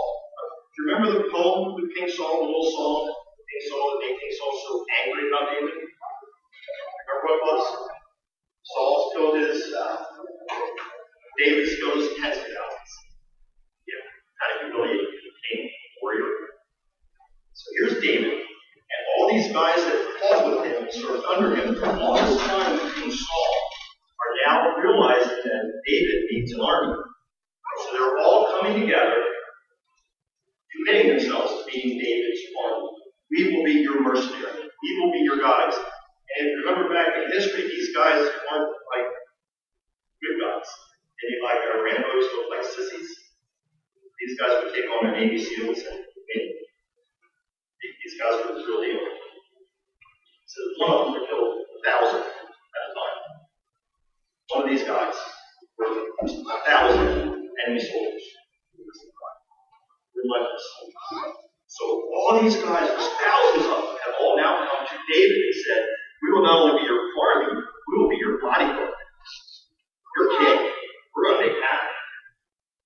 Do 0.73 0.75
you 0.77 0.83
remember 0.89 1.09
the 1.23 1.29
poem 1.31 1.75
with 1.75 1.93
King 1.95 2.07
Saul, 2.09 2.41
the 2.41 2.47
little 2.47 2.69
song, 2.71 3.09
King 3.49 3.63
Saul 3.69 3.85
that 3.91 3.99
made 4.05 4.15
King 4.19 4.33
Saul 4.37 4.53
so 4.55 4.71
angry 5.03 5.27
about 5.29 5.51
David? 5.51 5.75
Remember 5.75 7.21
what 7.25 7.35
it 7.35 7.43
was? 7.43 7.63
Saul's 8.63 9.03
killed 9.13 9.35
his, 9.39 9.73
uh, 9.73 9.97
David's 11.37 11.75
killed 11.79 11.97
his 11.97 12.09
tens 12.21 12.37
of 12.37 12.47
thousands. 12.47 12.91
Yeah, 13.87 14.03
kind 14.39 14.51
of 14.53 14.57
humiliating 14.69 14.98
here's 17.79 18.01
David, 18.01 18.33
and 18.33 19.01
all 19.15 19.29
these 19.31 19.51
guys 19.51 19.77
that 19.77 20.19
fought 20.19 20.45
with 20.51 20.65
him, 20.65 20.87
served 20.91 21.23
under 21.25 21.55
him 21.55 21.75
for 21.75 21.87
all 21.87 22.15
this 22.15 22.37
time 22.41 22.73
with 22.73 22.95
King 22.95 23.11
Saul, 23.11 23.53
are 24.19 24.33
now 24.45 24.75
realizing 24.83 25.39
that 25.43 25.63
David 25.87 26.17
needs 26.31 26.51
an 26.51 26.61
army. 26.61 26.93
So 27.79 27.93
they're 27.93 28.17
all 28.19 28.59
coming 28.59 28.81
together, 28.81 29.23
committing 30.75 31.15
themselves 31.15 31.63
to 31.63 31.71
being 31.71 31.97
David's 31.97 32.41
army. 32.59 32.89
We 33.31 33.55
will 33.55 33.63
be 33.63 33.79
your 33.79 34.01
mercenary. 34.01 34.67
We 34.67 34.99
will 34.99 35.11
be 35.13 35.19
your 35.23 35.39
guys. 35.39 35.73
And 35.73 36.47
remember 36.65 36.93
back 36.93 37.15
in 37.15 37.31
history, 37.31 37.61
these 37.67 37.95
guys 37.95 38.19
weren't 38.19 38.67
like 38.67 39.07
good 40.19 40.35
guys. 40.41 40.67
Maybe 41.21 41.39
like 41.43 41.61
our 41.71 41.79
Rambos 41.85 42.27
look 42.35 42.49
like 42.49 42.65
sissies. 42.65 43.09
These 44.19 44.39
guys 44.39 44.63
would 44.63 44.73
take 44.73 44.89
on 44.89 45.11
the 45.11 45.17
Navy 45.17 45.37
SEALs 45.37 45.79
and 45.79 46.08
win. 48.19 48.29
These 48.35 48.35
guys 48.35 48.45
were 48.45 48.59
the 48.59 48.67
real 48.67 48.81
deal. 48.81 48.99
So 50.47 50.59
one 50.79 50.91
of 50.91 50.99
them 51.05 51.13
would 51.13 51.29
kill 51.29 51.39
a 51.39 51.79
thousand 51.85 52.19
at 52.19 52.81
a 52.83 52.91
time. 52.91 53.17
One 54.49 54.63
of 54.63 54.69
these 54.69 54.83
guys 54.83 55.15
were 55.77 55.87
a 55.87 56.65
thousand 56.65 57.47
enemy 57.65 57.79
soldiers. 57.79 58.23
relentless. 60.15 60.65
So 61.67 61.83
all 61.85 62.41
these 62.41 62.55
guys, 62.55 62.89
thousands 62.89 63.65
of 63.65 63.77
them, 63.87 63.95
have 64.03 64.15
all 64.19 64.35
now 64.37 64.67
come 64.67 64.87
to 64.87 64.97
David 65.13 65.37
and 65.37 65.55
said, 65.55 65.85
We 66.23 66.31
will 66.33 66.43
not 66.43 66.59
only 66.59 66.81
be 66.81 66.87
your 66.87 66.99
army, 66.99 67.61
we 67.87 67.97
will 67.97 68.09
be 68.09 68.17
your 68.17 68.41
bodyguard. 68.41 68.93
Your 70.17 70.39
king. 70.39 70.71
We're 71.15 71.23
going 71.23 71.39
to 71.39 71.47
make 71.47 71.63
happen. 71.63 71.95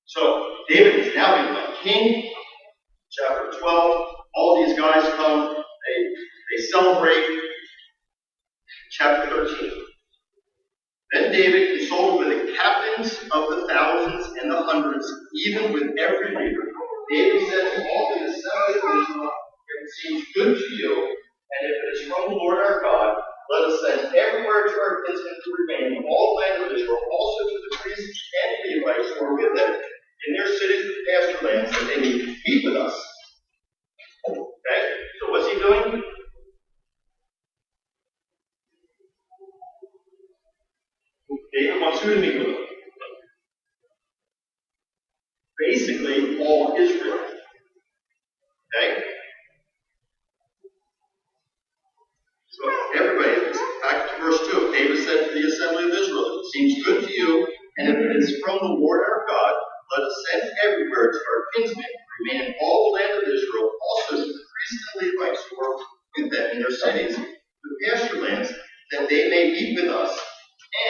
So 0.05 0.55
David 0.69 1.07
is 1.07 1.15
now 1.15 1.41
become 1.41 1.75
king. 1.81 2.31
Chapter 3.09 3.59
12. 3.59 4.22
All 4.35 4.65
these 4.65 4.77
guys 4.77 5.03
come, 5.13 5.55
they, 5.55 6.03
they 6.57 6.63
celebrate. 6.71 7.39
Chapter 8.91 9.47
13. 9.47 9.71
Then 11.13 11.31
David 11.31 11.79
consulted 11.79 12.25
with 12.25 12.47
the 12.47 12.53
captains 12.57 13.13
of 13.31 13.49
the 13.49 13.67
thousands 13.69 14.33
and 14.41 14.49
the 14.49 14.61
hundreds, 14.61 15.05
even 15.45 15.73
with 15.73 15.93
every 15.99 16.29
leader. 16.33 16.65
David 17.11 17.47
said 17.49 17.69
to 17.75 17.89
all 17.89 18.15
the 18.15 18.25
assembly 18.25 18.81
of 18.81 19.05
Israel, 19.05 19.29
If 19.69 19.77
it 19.83 19.91
seems 20.01 20.25
good 20.35 20.57
to 20.57 20.69
you, 20.73 20.93
and 21.05 21.61
if 21.69 21.77
it 21.77 21.89
is 21.93 22.09
from 22.09 22.33
the 22.33 22.35
Lord 22.35 22.57
our 22.57 22.81
God, 22.81 23.13
let 23.51 23.69
us 23.69 23.77
send 23.85 24.15
everywhere 24.15 24.65
to 24.65 24.73
our 24.73 25.03
kinsmen 25.05 25.37
to 25.37 25.49
remain 25.61 25.97
in 25.97 26.03
all 26.09 26.33
the 26.33 26.41
land 26.41 26.63
of 26.65 26.71
Israel, 26.73 26.97
also 27.11 27.41
to 27.45 27.57
the 27.69 27.77
priests 27.77 28.29
and 28.41 28.49
the 28.63 28.81
Levites 28.81 29.13
who 29.13 29.25
are 29.25 29.35
with 29.35 29.53
them, 29.55 29.69
in 30.25 30.29
their 30.33 30.47
cities 30.47 30.85
and 30.85 30.97
pasture 31.13 31.45
lands, 31.45 31.71
that 31.77 31.85
they 31.93 32.01
may 32.01 32.25
meet 32.25 32.65
with 32.65 32.77
us. 32.77 32.95
Okay? 34.29 34.81
So 35.19 35.31
what's 35.31 35.51
he 35.51 35.52
doing? 35.63 36.03
David 41.53 41.81
wants 41.81 42.01
to? 42.01 42.57
Basically, 45.59 46.39
all 46.45 46.75
Israel. 46.77 47.19
Okay? 48.75 49.03
So 52.49 52.69
everybody, 52.95 53.53
back 53.81 54.09
to 54.11 54.21
verse 54.21 54.39
2. 54.51 54.71
David 54.73 55.03
said 55.03 55.29
to 55.29 55.33
the 55.33 55.47
assembly 55.47 55.85
of 55.85 55.91
Israel, 55.91 56.39
it 56.39 56.51
seems 56.51 56.85
good 56.85 57.05
to 57.05 57.13
you, 57.13 57.47
and 57.77 57.89
if 57.89 57.95
it 57.97 58.15
is 58.17 58.41
from 58.43 58.57
the 58.59 58.67
Lord 58.67 59.01
our 59.01 59.25
God, 59.27 59.53
let 59.97 60.07
us 60.07 60.25
send 60.31 60.51
everywhere 60.63 61.11
to 61.11 61.17
our 61.17 61.43
kinsmen, 61.55 61.85
remain 62.19 62.47
in 62.47 62.53
all 62.61 62.91
the 62.91 62.99
land 63.01 63.23
of 63.23 63.29
Israel, 63.29 63.71
also 63.81 64.17
to 64.25 64.42
priests 64.63 64.87
and 64.93 65.19
Levites 65.19 65.43
who 65.49 66.23
with 66.23 66.31
them 66.31 66.51
in 66.51 66.59
their 66.61 66.71
cities, 66.71 67.17
the 67.17 67.89
pasture 67.89 68.21
lands, 68.21 68.53
that 68.91 69.09
they 69.09 69.29
may 69.29 69.51
meet 69.51 69.81
with 69.81 69.89
us, 69.89 70.19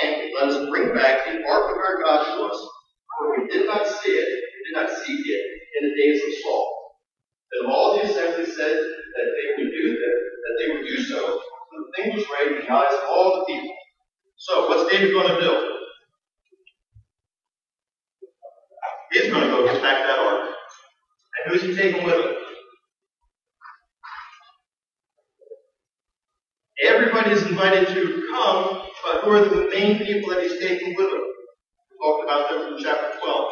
and 0.03 0.31
let 0.35 0.49
us 0.49 0.69
bring 0.69 0.93
back 0.93 1.25
the 1.25 1.43
ark 1.47 1.71
of 1.71 1.77
our 1.77 2.01
God 2.03 2.25
to 2.25 2.43
us, 2.43 2.57
for 3.17 3.41
we 3.41 3.47
did 3.47 3.65
not 3.65 3.87
see 3.87 4.11
it, 4.11 4.27
we 4.27 4.59
did 4.67 4.81
not 4.83 4.89
seek 4.89 5.25
it 5.25 5.45
in 5.79 5.89
the 5.89 5.95
days 5.95 6.21
of 6.23 6.41
Saul. 6.43 6.97
Then 7.51 7.71
all 7.71 7.95
the 7.95 8.03
assembly 8.03 8.45
said 8.45 8.75
that 8.75 9.27
they 9.31 9.63
would 9.63 9.71
do 9.71 9.89
that, 9.89 10.17
that 10.43 10.55
they 10.59 10.73
would 10.73 10.87
do 10.87 11.01
so, 11.01 11.15
so 11.15 11.39
the 11.71 12.03
thing 12.03 12.15
was 12.15 12.25
right 12.25 12.51
in 12.51 12.65
the 12.65 12.73
eyes 12.73 12.93
of 12.93 13.09
all 13.09 13.39
the 13.39 13.53
people. 13.53 13.75
So 14.37 14.67
what's 14.67 14.91
David 14.91 15.13
going 15.13 15.35
to 15.35 15.39
do? 15.39 15.69
He's 19.11 19.31
going 19.31 19.43
to 19.43 19.49
go 19.49 19.65
get 19.65 19.81
back 19.81 20.05
that 20.07 20.19
ark. 20.19 20.49
And 21.45 21.53
who's 21.53 21.61
he 21.61 21.75
taking 21.75 22.03
with 22.03 22.15
him? 22.15 22.35
Everybody's 26.83 27.43
invited 27.45 27.87
to 27.87 28.27
come, 28.29 28.81
but 29.03 29.23
main 29.83 29.97
people 29.99 30.39
he's 30.39 30.59
taking 30.59 30.95
with 30.95 31.07
him? 31.07 31.23
We 31.91 31.93
talked 32.01 32.23
about 32.23 32.49
them 32.49 32.59
from 32.67 32.83
chapter 32.83 33.19
12. 33.19 33.49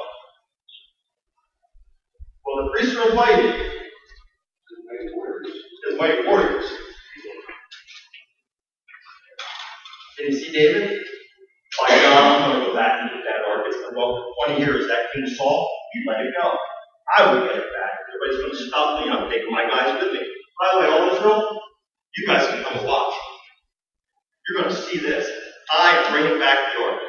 Well, 2.45 2.55
the 2.63 2.69
priests 2.71 2.95
are 2.95 3.09
invited. 3.09 3.67
As 5.91 5.97
white 5.99 6.25
warriors. 6.27 6.65
Did 10.17 10.33
you 10.33 10.39
see 10.39 10.51
David? 10.51 11.01
By 11.81 11.87
God, 11.89 12.41
I'm 12.41 12.51
going 12.51 12.59
to 12.59 12.65
go 12.67 12.75
back 12.75 13.01
and 13.01 13.09
get 13.09 13.23
that 13.25 13.41
ark. 13.49 13.65
It's 13.65 13.77
been 13.77 13.97
well 13.97 14.21
for 14.45 14.53
20 14.53 14.61
years. 14.61 14.87
That 14.87 15.09
King 15.13 15.25
Saul, 15.25 15.67
you 15.95 16.03
let 16.07 16.21
it 16.21 16.33
go. 16.39 16.53
I 17.17 17.33
would 17.33 17.47
get 17.47 17.57
it 17.57 17.69
back. 17.73 17.93
Everybody's 18.05 18.41
going 18.43 18.55
to 18.57 18.69
stop 18.69 19.01
me. 19.01 19.11
I'm 19.11 19.29
taking 19.31 19.51
my 19.51 19.65
guys 19.67 19.97
with 19.99 20.13
me. 20.13 20.19
By 20.59 20.67
the 20.73 20.79
way, 20.79 20.87
all 20.93 21.15
Israel, 21.15 21.59
you 22.15 22.27
guys 22.27 22.47
can 22.47 22.63
come 22.63 22.77
and 22.77 22.87
watch. 22.87 23.13
You're 24.47 24.61
going 24.61 24.75
to 24.75 24.81
see 24.81 24.99
this. 24.99 25.27
I 25.73 25.97
am 25.97 26.11
bringing 26.11 26.39
back 26.39 26.57
the 26.75 26.83
ark. 26.83 26.99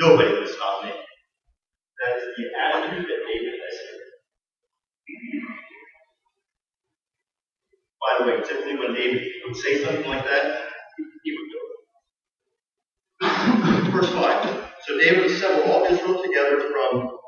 Nobody 0.00 0.30
can 0.30 0.48
stop 0.48 0.84
me. 0.84 0.90
That 0.90 2.16
is 2.16 2.24
the 2.36 2.44
attitude 2.56 3.04
that 3.04 3.20
David 3.28 3.54
has 3.60 3.76
here. 3.84 4.00
By 8.00 8.10
the 8.18 8.24
way, 8.26 8.42
typically 8.42 8.78
when 8.78 8.94
David 8.94 9.28
would 9.46 9.56
say 9.56 9.84
something 9.84 10.08
like 10.08 10.24
that, 10.24 10.64
he 11.22 11.30
would 11.36 11.50
do 11.52 11.60
it. 13.20 13.92
Verse 13.92 14.10
5. 14.10 14.70
So 14.86 14.98
David 14.98 15.26
assembled 15.26 15.68
all 15.68 15.84
Israel 15.84 16.22
together 16.22 16.60
from 16.72 17.18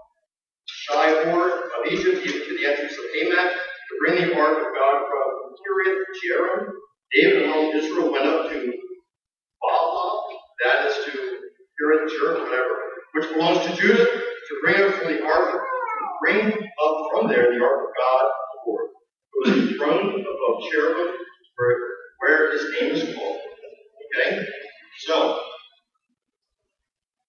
Shihor 0.67 1.49
of 1.77 1.93
Egypt 1.93 2.27
even 2.27 2.41
to 2.41 2.59
the 2.59 2.67
entrance 2.67 2.93
of 2.93 3.05
Hamath 3.15 3.53
to 3.53 3.93
bring 4.01 4.17
the 4.17 4.35
ark 4.41 4.59
of 4.59 4.75
God 4.75 4.97
from 5.07 5.27
Kiriath 5.61 6.03
Jearim. 6.25 6.73
David 7.13 7.43
and 7.43 7.53
all 7.53 7.71
Israel 7.71 8.11
went 8.11 8.27
up 8.27 8.51
to 8.51 8.73
Baalah, 9.63 10.25
that 10.65 10.87
is 10.89 10.97
to 11.05 11.11
Kiriath 11.81 12.09
Jearim, 12.09 12.43
whatever, 12.43 12.75
which 13.15 13.29
belongs 13.31 13.67
to 13.67 13.77
Judah, 13.77 14.05
to 14.05 14.53
bring 14.63 14.83
up 14.83 14.95
from 14.95 15.09
the 15.13 15.23
ark, 15.25 15.53
to 15.53 15.59
bring 16.23 16.47
up 16.49 16.97
from 17.13 17.29
there 17.29 17.53
the 17.53 17.65
ark 17.65 17.81
of 17.81 17.93
God, 17.97 18.25
the 18.25 18.59
Lord, 18.67 18.87
who 19.33 19.51
is 19.51 19.71
enthroned 19.71 20.21
above 20.21 20.71
cherubim, 20.71 21.15
where, 21.57 21.77
where 22.21 22.53
his 22.53 22.65
name 22.73 22.93
is 22.93 23.15
called. 23.15 23.41
Okay? 24.17 24.47
So, 25.07 25.41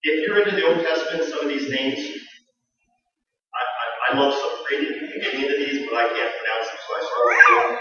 if 0.03 0.27
you're 0.27 0.39
into 0.43 0.55
the 0.55 0.67
Old 0.67 0.85
Testament, 0.85 1.29
some 1.29 1.41
of 1.41 1.49
these 1.49 1.69
names, 1.69 1.99
I, 1.99 3.61
I, 3.63 4.15
I 4.15 4.19
love 4.19 4.33
some 4.33 4.65
reading 4.69 4.99
and 5.01 5.21
getting 5.23 5.41
into 5.41 5.57
these, 5.57 5.89
but 5.89 5.97
I 5.97 6.07
can't 6.07 6.33
pronounce 6.37 6.67
them, 6.69 6.79
so 6.83 6.89
I 6.93 7.01
start 7.01 7.25
with 7.25 7.71
them. 7.71 7.79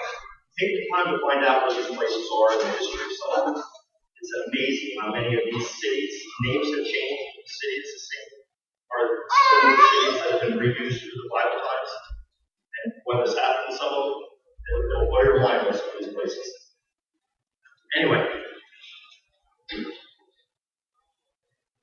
Take 0.59 0.71
the 0.71 0.83
time 0.95 1.07
to 1.13 1.19
find 1.21 1.45
out 1.45 1.69
It's 4.25 4.33
amazing 4.49 4.93
how 5.01 5.13
many 5.13 5.35
of 5.37 5.43
these 5.53 5.69
cities, 5.69 6.15
names 6.49 6.69
have 6.73 6.85
changed, 6.85 7.29
the 7.37 7.45
city 7.45 7.77
is 7.77 7.91
the 7.93 8.03
same, 8.09 8.31
are 8.89 9.07
similar 9.37 9.77
cities 9.85 10.17
that 10.17 10.31
have 10.33 10.41
been 10.49 10.57
reused 10.59 11.01
through 11.01 11.19
the 11.21 11.29
Bible 11.29 11.61
times. 11.61 11.93
And 12.73 12.93
what 13.05 13.21
has 13.21 13.37
happened 13.37 13.77
some 13.77 13.93
of 13.93 14.05
them, 14.05 14.25
with 15.69 15.77
some 15.77 15.89
of 15.89 16.05
these 16.05 16.15
places. 16.15 16.49
Anyway. 17.97 18.27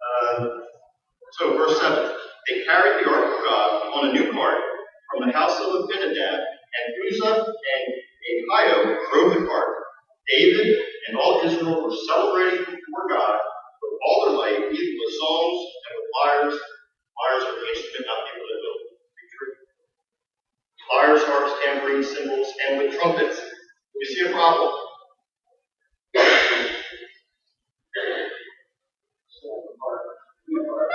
Um, 0.02 0.62
so, 1.38 1.58
verse 1.58 1.80
7. 1.80 2.12
They 2.48 2.66
carried 2.66 3.06
the 3.06 3.10
ark 3.10 3.38
of 3.38 3.44
God 3.46 3.70
on 3.94 4.10
a 4.10 4.14
new 4.14 4.32
cart 4.34 4.58
from 5.12 5.28
the 5.28 5.34
house 5.34 5.60
of 5.60 5.86
Abinadab, 5.86 6.40
and 6.42 6.86
Uzzah 7.12 7.46
and 7.46 7.86
Ahio 8.52 8.98
drove 9.12 9.40
the 9.40 9.46
cart. 9.48 9.81
David 10.30 10.78
and 11.10 11.18
all 11.18 11.42
Israel 11.46 11.84
were 11.84 11.96
celebrating 12.08 12.66
before 12.66 13.06
God 13.10 13.38
with 13.82 13.96
all 14.08 14.18
their 14.26 14.38
might, 14.38 14.72
even 14.72 14.98
with 15.00 15.14
songs 15.20 15.60
and 15.86 15.94
with 15.98 16.10
lyres. 16.18 16.56
Lyres 17.18 17.44
are 17.46 17.58
the 17.60 17.68
instrument, 17.70 18.06
not 18.08 18.26
people 18.30 18.48
that 18.50 18.60
build. 18.64 18.82
Lyres, 20.92 21.24
harps, 21.26 21.54
tambourines, 21.66 22.08
cymbals, 22.10 22.50
and 22.68 22.80
with 22.80 23.00
trumpets. 23.00 23.40
We 23.96 24.06
see 24.06 24.30
a 24.30 24.32
problem. 24.34 24.74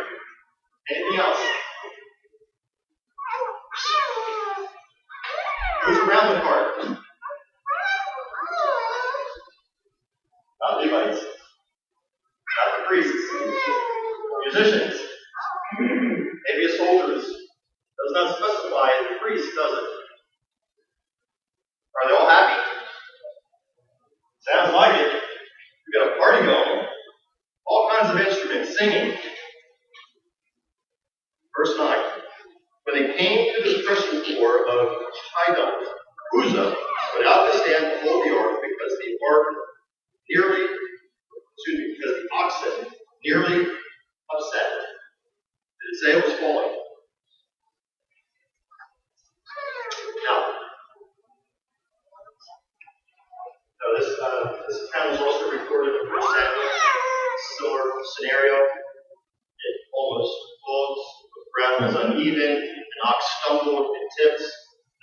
The 60.31 61.45
ground 61.55 61.77
was 61.87 61.95
uneven, 62.05 62.57
an 62.57 63.01
ox 63.05 63.24
stumbled 63.41 63.95
and 63.97 64.09
tips. 64.18 64.45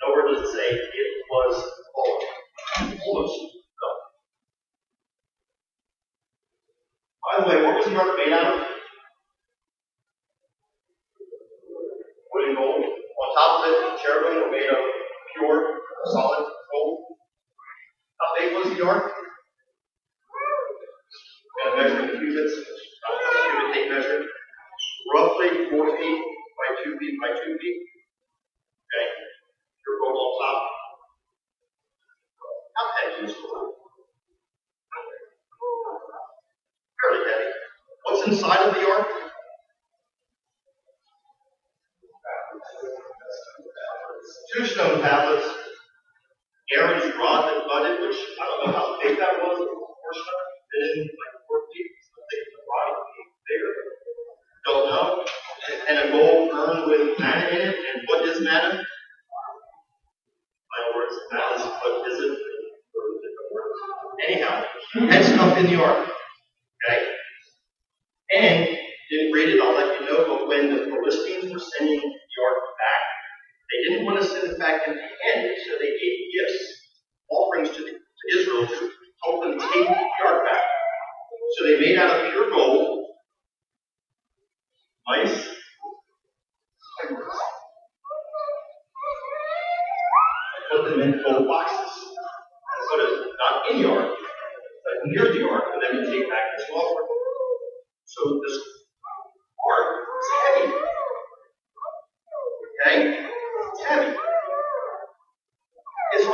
Nowhere 0.02 0.34
does 0.34 0.48
it 0.48 0.52
say 0.52 0.68
it 0.70 1.10
was 1.30 1.73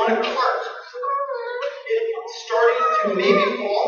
want 0.01 0.23
to 0.23 0.29
work. 0.29 0.61
Starting 2.45 2.81
to 3.01 3.15
maybe 3.15 3.57
fall 3.57 3.80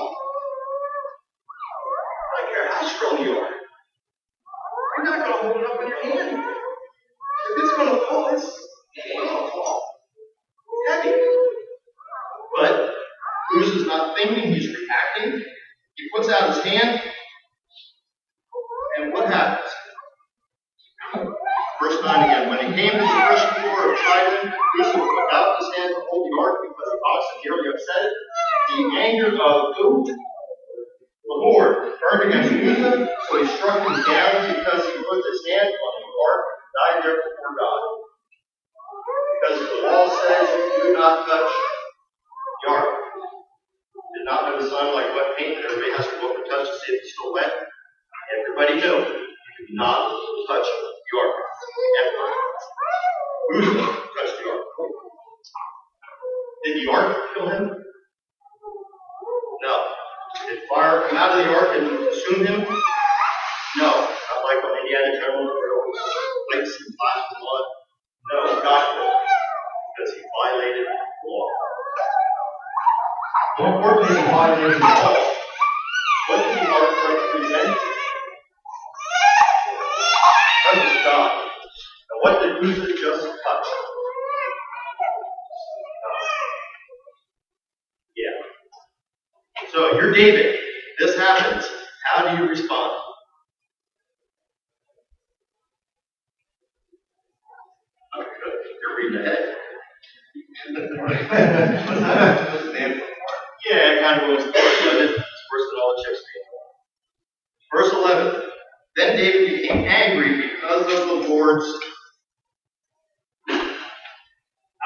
David 109.15 109.61
became 109.61 109.85
angry 109.85 110.37
because 110.37 110.81
of 110.81 111.07
the 111.07 111.29
Lord's 111.29 111.65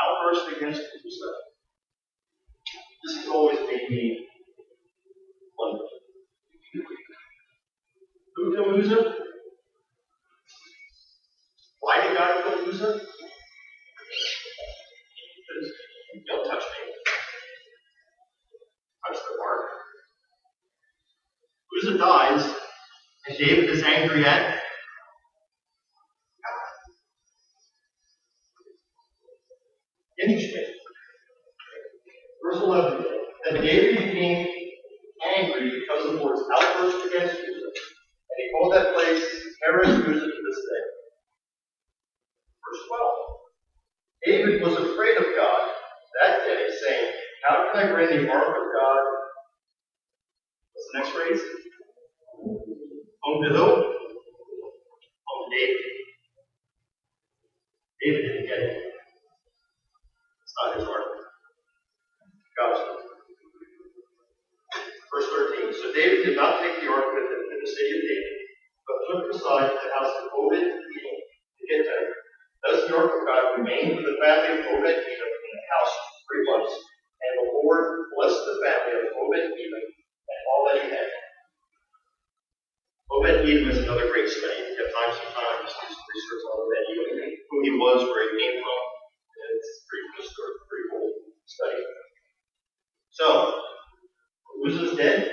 outburst 0.02 0.58
against 0.58 0.82
Jerusalem. 0.82 1.36
This 3.04 3.18
has 3.18 3.28
always 3.30 3.60
made 3.60 3.90
me 3.90 4.28
wonder. 5.58 5.84
Who 8.36 8.56
killed 8.56 8.80
Uzzah? 8.82 9.16
Why 11.80 12.02
did 12.02 12.18
God 12.18 12.44
kill 12.44 12.70
Uzzah? 12.70 13.00
Don't 16.28 16.46
touch 16.46 16.64
me. 16.64 16.94
Touch 19.08 19.20
the 19.30 19.38
mark. 19.38 19.62
Uzzah 21.78 21.98
dies 21.98 22.67
and 23.28 23.38
David 23.38 23.70
is 23.70 23.84
angry 23.84 24.26
at 24.26 24.42
God. 26.44 26.74
Interesting. 30.24 30.66
Verse 32.44 32.62
11. 32.64 33.06
Then 33.46 33.62
David 33.62 33.98
became 33.98 34.48
angry 35.38 35.72
because 35.80 36.06
of 36.06 36.14
the 36.14 36.20
Lord's 36.20 36.42
outburst 36.58 37.08
against 37.08 37.36
Uzzah, 37.36 37.42
and 37.42 38.38
he 38.38 38.52
called 38.54 38.74
that 38.74 38.94
place 38.96 39.24
Perez 39.64 39.90
Uzzah 39.90 40.06
to 40.06 40.10
this 40.10 40.60
day. 40.68 40.84
Verse 42.64 42.82
12. 42.88 43.28
David 44.26 44.62
was 44.62 44.74
afraid 44.74 45.18
of 45.18 45.26
God 45.36 45.72
that 46.24 46.40
day, 46.46 46.68
saying, 46.84 47.12
How 47.48 47.72
can 47.72 47.88
I 47.88 47.92
bring 47.92 48.10
the 48.10 48.32
ark 48.32 48.48
of 48.50 48.68
God? 48.76 49.00
What's 50.74 50.88
the 50.92 51.00
next 51.00 51.10
phrase? 51.12 51.42
on 53.28 53.44
the 53.44 53.60
road 53.60 53.98
David. 55.52 55.84
David 58.04 58.22
didn't 58.28 58.48
get 58.48 58.60
it. 58.62 58.76
It's 60.44 60.56
not 60.60 60.78
his 60.78 60.86
work. 60.88 61.08
God's 62.58 62.82
work. 62.84 63.04
Verse 65.10 65.28
13. 65.58 65.74
So 65.74 65.94
David 65.96 66.26
did 66.26 66.38
not 66.38 66.62
take 66.62 66.84
the 66.84 66.92
ark 66.92 67.10
with 67.16 67.28
him 67.32 67.42
to 67.42 67.56
the 67.58 67.70
city 67.70 67.92
of 67.98 68.04
David, 68.06 68.36
but 68.86 68.98
took 69.08 69.22
it 69.26 69.36
aside 69.36 69.72
the 69.72 69.92
house 69.98 70.14
of 70.22 70.36
Obed 70.36 70.62
Edom, 70.62 70.84
to 70.84 71.64
get 71.66 71.82
there. 71.88 72.08
Thus 72.64 72.86
the 72.86 72.96
ark 72.98 73.12
of 73.12 73.24
God 73.26 73.58
remained 73.58 73.98
with 73.98 74.06
the 74.06 74.20
family 74.22 74.62
of 74.62 74.68
Obed 74.78 74.88
Edom 74.88 75.32
in 75.32 75.54
the 75.58 75.68
house 75.74 75.94
for 75.96 76.20
three 76.28 76.44
months, 76.54 76.74
and 76.76 77.34
the 77.42 77.48
Lord 77.56 77.86
blessed 78.14 78.44
the 78.46 78.58
family 78.62 78.94
of 79.00 79.16
Obed 79.16 79.42
Edom 79.58 79.84
and 79.88 80.42
all 80.54 80.62
that 80.70 80.78
he 80.84 80.88
had. 80.92 81.10
Obed 83.08 83.48
Edom 83.48 83.70
is 83.72 83.80
another 83.80 84.12
great 84.12 84.28
study. 84.28 84.68
You 84.68 84.84
have 84.84 84.92
time, 84.92 85.12
sometimes 85.16 85.72
do 85.72 85.88
some 85.88 86.08
research 86.12 86.44
on 86.44 86.60
Obed 86.60 86.76
Edom, 86.92 87.32
who 87.50 87.58
he 87.64 87.72
was, 87.80 88.04
where 88.04 88.24
he 88.28 88.36
came 88.36 88.60
from. 88.60 88.82
It's 89.56 89.88
pretty 89.88 90.08
good 90.12 90.28
story, 90.28 90.52
pretty 90.68 90.88
cool 90.92 91.10
study. 91.46 91.82
So, 93.12 93.28
Uzzah's 94.68 94.98
dead. 94.98 95.32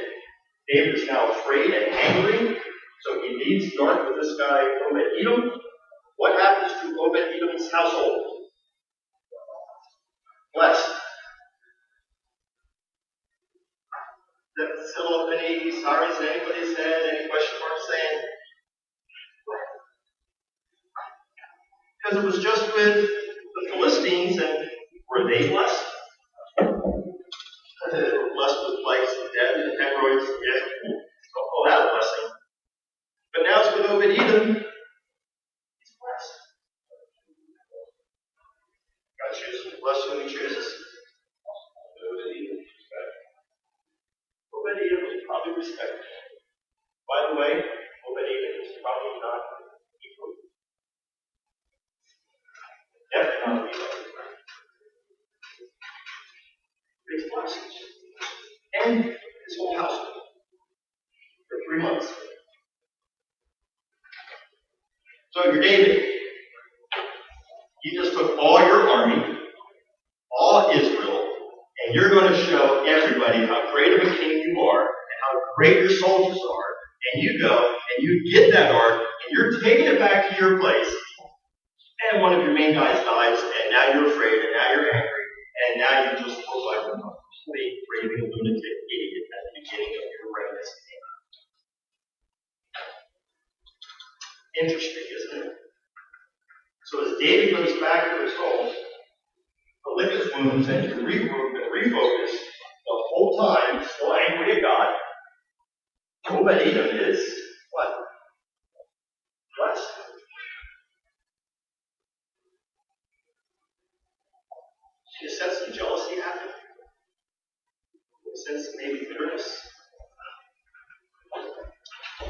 David 0.69 0.95
is 0.95 1.07
now 1.09 1.31
afraid 1.33 1.75
and 1.75 1.93
angry, 1.93 2.57
so 3.03 3.21
he 3.21 3.37
leaves 3.37 3.75
the 3.75 3.83
ark 3.83 4.07
with 4.09 4.23
this 4.23 4.39
guy, 4.39 4.63
Obed 4.89 5.03
Edom. 5.21 5.51
What 6.17 6.41
happens 6.41 6.81
to 6.81 6.97
Obed 7.01 7.19
Edom's 7.19 7.71
household? 7.73 8.23
Blessed. 10.55 10.91
Does 14.57 14.69
that 14.69 14.87
settle 14.95 15.27
up 15.27 15.35
any 15.37 15.73
sorries 15.83 16.21
in 16.21 16.29
anybody's 16.29 16.77
head? 16.77 17.24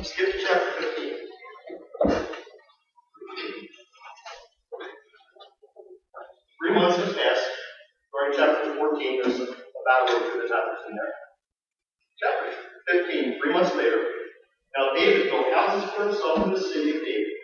Skip 0.03 0.32
to 0.32 0.39
chapter 0.47 0.70
15. 0.82 1.14
Three 6.61 6.74
months 6.74 6.97
have 6.99 7.16
passed. 7.16 7.49
We're 8.12 8.30
in 8.30 8.37
chapter 8.37 8.76
14. 8.76 9.22
There's 9.22 9.41
a 9.41 9.47
battle 9.47 10.16
over 10.16 10.43
the 10.43 10.49
chapters 10.49 10.85
in 10.89 10.97
there. 10.97 11.14
Chapter 12.20 12.53
15, 13.09 13.41
three 13.41 13.53
months 13.53 13.74
later. 13.76 14.05
Now 14.76 14.93
David 14.95 15.30
built 15.30 15.53
houses 15.55 15.91
for 15.91 16.05
himself 16.05 16.47
in 16.47 16.53
the 16.53 16.61
city 16.61 16.91
of 16.91 17.03
David, 17.03 17.35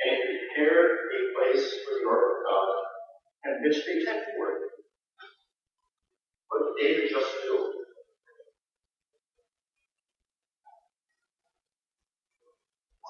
and 0.00 0.16
prepared 0.26 0.90
a 1.12 1.20
place 1.36 1.64
for 1.84 1.92
the 2.00 2.08
ark 2.08 2.24
of 2.24 2.38
God, 2.48 2.68
and 3.44 3.52
pitched 3.64 3.86
a 3.86 4.04
tent 4.04 4.24
for 4.36 4.50
it. 4.52 4.58
Did 6.78 6.94
David 6.94 7.10
just 7.10 7.32
do? 7.42 7.74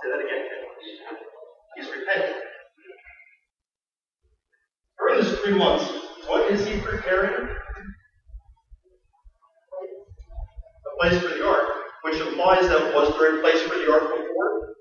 Say 0.02 0.08
that 0.10 0.20
again. 0.24 0.44
He's 1.76 1.88
repenting. 1.90 2.42
During 4.98 5.20
this 5.20 5.37
months, 5.56 5.84
what 6.26 6.50
is 6.50 6.66
he 6.66 6.80
preparing? 6.80 7.48
A 10.74 11.00
place 11.00 11.20
for 11.20 11.28
the 11.28 11.46
ark, 11.46 11.68
which 12.02 12.16
implies 12.20 12.68
that 12.68 12.94
was 12.94 13.08
there 13.18 13.38
a 13.38 13.40
place 13.40 13.60
for 13.62 13.76
the 13.76 13.92
ark 13.92 14.02
before? 14.16 14.74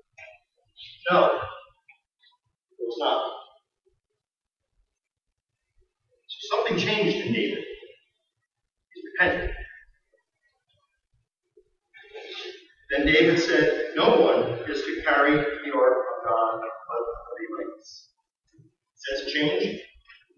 No. 1.10 1.26
It 2.78 2.80
was 2.80 2.96
not. 3.00 3.32
So 6.28 6.56
something 6.56 6.78
changed 6.78 7.16
in 7.26 7.32
David. 7.32 7.64
He's 8.94 9.04
repenting. 9.20 9.54
Then 12.90 13.06
David 13.06 13.38
said, 13.38 13.92
No 13.96 14.20
one 14.20 14.58
is 14.68 14.82
to 14.82 15.02
carry 15.06 15.32
the 15.32 15.72
ark 15.76 15.98
of 15.98 16.28
God 16.28 16.60
but 16.60 16.70
the 17.38 17.64
Levites. 17.64 18.08
Sense 18.96 19.32
change? 19.32 19.80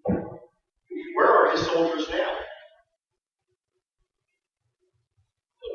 Where 0.06 1.26
are 1.26 1.52
his 1.52 1.66
soldiers 1.66 2.08
now? 2.10 2.32
Well, 5.62 5.72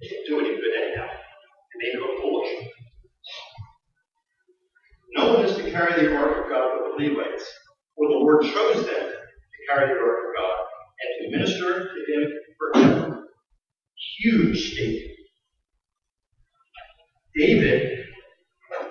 They 0.00 0.08
didn't 0.08 0.26
do 0.28 0.40
any 0.40 0.56
good 0.56 0.74
anyhow. 0.82 1.08
They 1.08 1.86
made 1.86 1.94
them 1.94 2.08
foolish. 2.20 2.68
No 5.16 5.34
one 5.34 5.44
is 5.46 5.56
to 5.56 5.70
carry 5.70 6.02
the 6.06 6.16
ark 6.16 6.44
of 6.44 6.50
God 6.50 6.72
with 6.76 6.98
the 6.98 7.08
Levites, 7.08 7.44
for 7.96 8.08
the 8.08 8.14
Lord 8.14 8.42
chose 8.44 8.86
them 8.86 9.10
to 9.10 9.58
carry 9.68 9.88
the 9.94 10.00
ark 10.00 10.18
of 10.28 10.36
God 10.36 10.58
and 11.00 11.32
to 11.32 11.38
minister 11.38 11.90
to 11.94 12.12
him 12.12 12.32
forever. 12.58 13.28
Huge 14.20 14.72
statement. 14.72 15.16
David 17.36 18.04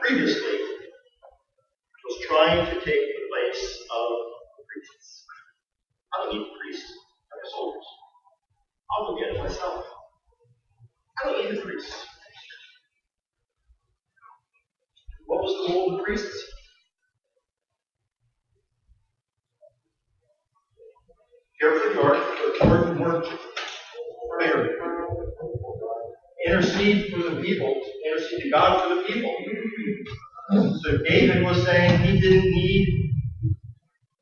previously 0.02 0.60
was 2.06 2.26
trying 2.28 2.66
to 2.66 2.86
take 2.86 3.00
place 3.50 3.80
of 3.82 4.10
the 4.58 4.64
priests. 4.70 5.26
I 6.14 6.18
don't 6.18 6.34
need 6.34 6.46
the 6.46 6.60
priests. 6.62 6.92
I 7.32 7.36
have 7.38 7.52
soldiers. 7.52 7.86
I'll 8.92 9.08
go 9.08 9.20
get 9.20 9.36
it 9.36 9.44
myself. 9.44 9.86
I 11.24 11.30
don't 11.30 11.44
need 11.44 11.58
the 11.58 11.62
priests. 11.62 11.94
What 15.28 15.44
was 15.44 15.68
the 15.68 15.74
role 15.74 15.92
of 15.92 15.98
the 15.98 16.04
priests? 16.04 16.46
Care 21.60 21.80
for 21.80 21.94
the 21.94 22.02
ark, 22.02 22.24
important 22.62 23.00
work, 23.02 23.26
prayer, 24.38 24.78
intercede 26.48 27.12
for 27.12 27.30
the 27.30 27.42
people, 27.42 27.82
intercede 28.06 28.44
to 28.44 28.50
God 28.50 28.82
for 28.82 28.96
the 28.96 29.04
people. 29.04 29.36
So 30.82 30.98
David 31.04 31.44
was 31.44 31.64
saying 31.66 32.00
he 32.00 32.20
didn't 32.20 32.52
need 32.52 33.09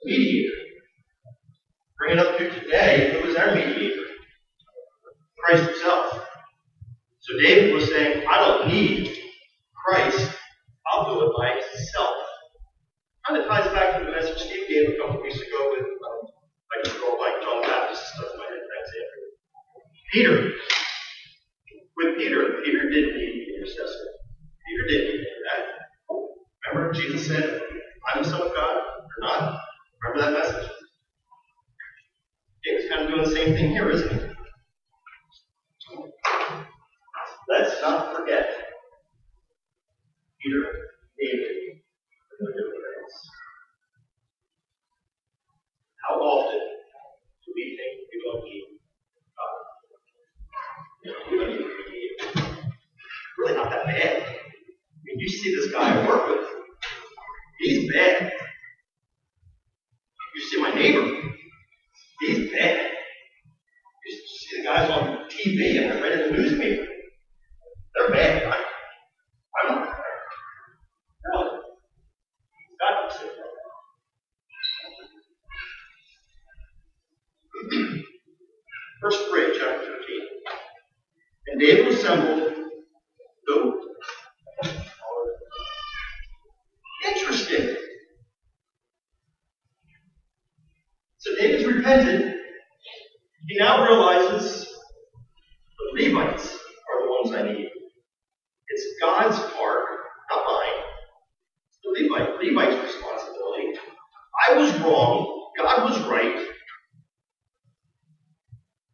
mediator. 0.07 0.55
Bring 1.99 2.17
it 2.17 2.19
up 2.19 2.37
to 2.37 2.49
today, 2.49 3.11
who 3.11 3.27
was 3.27 3.35
our 3.35 3.53
mediator? 3.53 4.03
Christ 5.43 5.69
himself. 5.69 6.25
So 7.19 7.33
David 7.43 7.73
was 7.73 7.85
saying, 7.89 8.23
I 8.27 8.39
don't 8.39 8.67
need 8.69 9.17
Christ. 9.85 10.31
I'll 10.87 11.13
do 11.13 11.25
it 11.25 11.31
myself. 11.37 12.15
Kind 13.27 13.41
of 13.41 13.47
ties 13.47 13.67
back 13.73 13.99
to 13.99 14.05
the 14.05 14.11
message 14.11 14.39
Steve 14.39 14.67
gave 14.69 14.89
a 14.89 14.97
couple 14.97 15.21
weeks 15.21 15.35
ago 15.35 15.75
with, 15.75 15.83
um, 15.83 16.31
I 16.71 16.87
can 16.87 17.01
go 17.01 17.17
like 17.19 17.43
John 17.43 17.61
Baptist 17.61 18.01
stuff 18.13 18.31
in 18.33 18.39
my 18.39 18.45
head. 18.45 18.57
Peter. 20.13 20.51
With 21.97 22.17
Peter, 22.17 22.61
Peter 22.63 22.89
didn't 22.89 23.17
need 23.17 23.47
the 23.47 23.55
intercessor. 23.57 24.07
Peter 24.65 24.87
didn't 24.87 25.17
need 25.17 25.27
that. 25.51 26.73
Remember, 26.73 26.93
Jesus 26.93 27.27
said, 27.27 27.61
I'm 28.13 28.23
the 28.23 28.29
Son 28.29 28.41
of 28.41 28.53
God. 28.53 29.57
Remember 30.03 30.31
that 30.31 30.39
message? 30.39 30.69
It's 32.63 32.89
kind 32.91 33.03
of 33.03 33.09
doing 33.09 33.23
the 33.23 33.31
same 33.31 33.53
thing 33.55 33.71
here, 33.71 33.89
isn't 33.89 34.11
it? 34.11 34.35
Let's 37.49 37.81
not 37.81 38.15
forget 38.15 38.45
Peter, 40.41 40.63
David, 41.17 41.79
and 42.31 42.47
their 42.47 42.53
deliverance. 42.53 43.15
How 46.07 46.15
often 46.15 46.59
do 47.45 47.53
we 47.55 47.63
think 47.77 47.93
we 48.11 48.17
don't 48.25 48.43
need 48.43 48.65
God? 49.37 49.55
We 51.31 51.37
don't 51.37 51.49
need 51.49 51.61
him. 51.63 52.71
Really 53.37 53.55
not 53.55 53.69
that 53.69 53.85
bad. 53.85 54.17
I 54.17 54.25
mean, 55.05 55.17
you 55.19 55.29
see 55.29 55.55
this 55.55 55.71
guy 55.71 56.03
I 56.03 56.07
work 56.07 56.27
with. 56.27 56.45
He's 57.59 57.91
bad 57.93 58.33
my 60.55 60.71
neighbor. 60.73 61.21
He's 62.21 62.51
bad. 62.51 62.91
You 64.05 64.17
see 64.27 64.61
the 64.61 64.63
guys 64.63 64.89
on 64.89 65.27
TV 65.29 65.83
and 65.83 65.93
I 65.93 66.01
read 66.01 66.19
in 66.19 66.31
the 66.35 66.37
newspaper. 66.37 66.85
They're 67.95 68.11
bad. 68.11 68.43
I, 68.43 68.63
I'm 69.61 69.75
not 69.75 69.85
bad. 69.85 69.93
No. 71.25 71.61
God 72.79 73.11
said 73.11 73.27
that. 73.27 73.67
Verse 79.01 79.17
3, 79.29 79.57
chapter 79.59 79.79
15. 79.79 79.95
And 81.47 81.59
David 81.59 81.87
assembled 81.93 82.53
who? 83.45 83.81
Interesting. 87.07 87.75
So 91.17 91.31
David's 91.39 91.65
repented. 91.65 92.35
He 93.47 93.57
now 93.57 93.83
realizes 93.83 94.67
the 95.77 96.03
Levites 96.03 96.45
are 96.53 97.01
the 97.03 97.09
ones 97.09 97.33
I 97.33 97.53
need. 97.53 97.69
It's 98.69 98.85
God's 99.01 99.39
part, 99.53 99.85
not 100.29 100.45
mine. 100.45 100.83
It's 101.69 101.79
the 101.83 102.03
Levite, 102.09 102.41
Levite's 102.43 102.83
responsibility. 102.83 103.79
I 104.49 104.53
was 104.55 104.73
wrong. 104.81 105.49
God 105.57 105.89
was 105.89 105.99
right. 106.07 106.45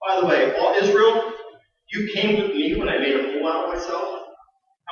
By 0.06 0.22
the 0.22 0.28
way, 0.28 0.56
all 0.60 0.76
Israel, 0.76 1.34
you 1.92 2.12
came 2.14 2.42
with 2.42 2.52
me 2.52 2.76
when 2.76 2.90
I 2.90 3.00
made 3.00 3.16
a 3.16 3.24
fool 3.34 3.48
out 3.48 3.66
of 3.66 3.74
myself. 3.74 4.20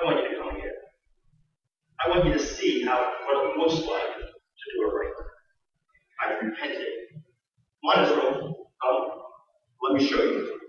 I 0.01 0.05
want 0.05 0.23
you 0.23 0.29
to 0.29 0.41
come 0.41 0.49
again. 0.55 0.71
I 2.03 2.09
want 2.09 2.25
you 2.25 2.33
to 2.33 2.39
see 2.39 2.83
how 2.83 2.97
what 3.25 3.45
it 3.45 3.57
looks 3.57 3.87
like 3.87 4.15
to 4.17 4.65
do 4.75 4.87
it 4.87 4.93
right. 4.93 5.13
I've 6.23 6.41
repented. 6.43 6.87
Come 7.83 7.99
on, 7.99 8.03
Israel. 8.05 8.55
Come. 8.81 9.21
Let 9.81 9.99
me 9.99 10.07
show 10.07 10.23
you. 10.23 10.59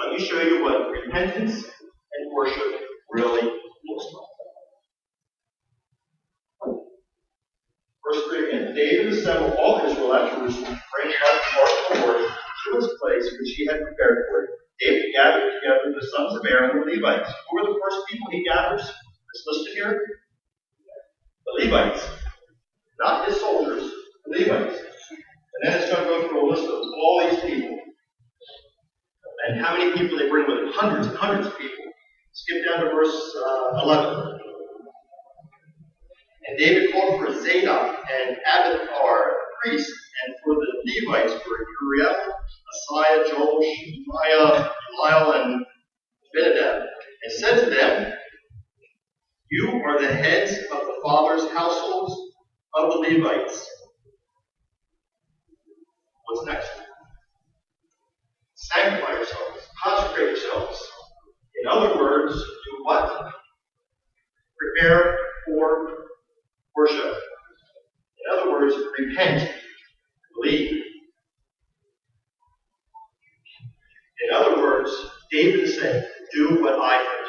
Let 0.00 0.12
me 0.12 0.24
show 0.24 0.40
you 0.40 0.62
what 0.62 0.90
repentance 0.90 1.54
and 1.64 2.32
worship 2.34 2.80
really 3.10 3.42
looks 3.42 4.06
like. 4.14 4.34
Verse 8.04 8.24
3 8.28 8.48
again. 8.48 8.74
David 8.74 9.12
assembled 9.12 9.54
all 9.58 9.84
Israel 9.84 10.14
at 10.14 10.36
Jerusalem, 10.36 10.78
bring 10.94 11.12
out 11.14 11.40
the 11.40 11.60
ark 11.60 11.70
of 11.70 11.96
the 11.96 12.06
Lord 12.06 12.28
to 12.28 12.78
its 12.78 12.88
place 13.00 13.32
which 13.40 13.50
he 13.56 13.66
had 13.66 13.80
prepared 13.80 14.24
for 14.28 14.44
it. 14.44 14.50
David 14.80 15.12
gathered 15.14 15.52
together 15.54 15.94
the 15.94 16.06
sons 16.06 16.34
of 16.34 16.46
Aaron, 16.46 16.78
the 16.78 16.92
Levites. 16.94 17.30
Who 17.50 17.56
were 17.56 17.72
the 17.72 17.80
first 17.82 18.06
people 18.10 18.30
he 18.30 18.44
gathers? 18.44 18.82
That's 18.82 19.44
listed 19.46 19.74
here? 19.74 20.00
The 21.46 21.64
Levites. 21.64 22.06
Not 23.00 23.28
his 23.28 23.40
soldiers, 23.40 23.90
the 24.26 24.38
Levites. 24.38 24.78
And 24.78 25.60
then 25.62 25.80
it's 25.80 25.90
going 25.90 26.04
to 26.04 26.10
go 26.10 26.28
through 26.28 26.46
a 26.46 26.50
list 26.50 26.64
of 26.64 26.70
all 26.70 27.30
these 27.30 27.40
people. 27.40 27.78
And 29.46 29.60
how 29.60 29.76
many 29.76 29.92
people 29.92 30.18
they 30.18 30.28
bring 30.28 30.46
with 30.46 30.56
them? 30.56 30.72
Hundreds 30.72 31.06
and 31.08 31.16
hundreds 31.16 31.46
of 31.46 31.58
people. 31.58 31.84
Skip 32.32 32.64
down 32.64 32.84
to 32.84 32.90
verse 32.90 33.36
uh, 33.46 33.80
11. 33.82 34.40
And 36.46 36.58
David 36.58 36.92
called 36.92 37.20
for 37.20 37.32
Zadok 37.32 38.04
and 38.10 38.36
Abiathar, 38.36 39.32
priests, 39.62 39.92
and 40.26 40.34
for 40.44 40.54
the 40.54 41.06
Levites 41.06 41.32
for 41.32 41.56
Uriah, 41.82 42.16
Asaiah, 42.92 43.30
Joel, 43.30 43.62
Shemaiah, 43.62 44.70
Eliel, 45.00 45.44
and 45.44 45.66
Abinadab, 46.36 46.82
and 46.82 47.32
said 47.32 47.64
to 47.64 47.70
them, 47.70 48.12
You 49.50 49.82
are 49.84 50.00
the 50.00 50.12
heads 50.12 50.52
of 50.52 50.80
the 50.80 51.00
fathers' 51.02 51.50
households 51.52 52.14
of 52.74 52.92
the 52.92 52.98
Levites. 52.98 53.66
What's 56.26 56.46
next? 56.46 56.83
Sanctify 58.72 59.12
yourselves, 59.12 59.68
consecrate 59.82 60.28
yourselves. 60.28 60.80
In 61.62 61.68
other 61.68 61.96
words, 61.98 62.34
do 62.34 62.84
what? 62.84 63.32
Prepare 64.58 65.18
for 65.46 65.88
worship. 66.74 67.14
In 68.18 68.38
other 68.38 68.50
words, 68.50 68.74
repent, 68.98 69.50
believe. 70.34 70.82
In 74.22 74.34
other 74.34 74.56
words, 74.56 74.90
David 75.30 75.60
is 75.60 75.78
saying, 75.78 76.04
do 76.32 76.62
what 76.62 76.74
I 76.80 76.94
have 76.94 77.23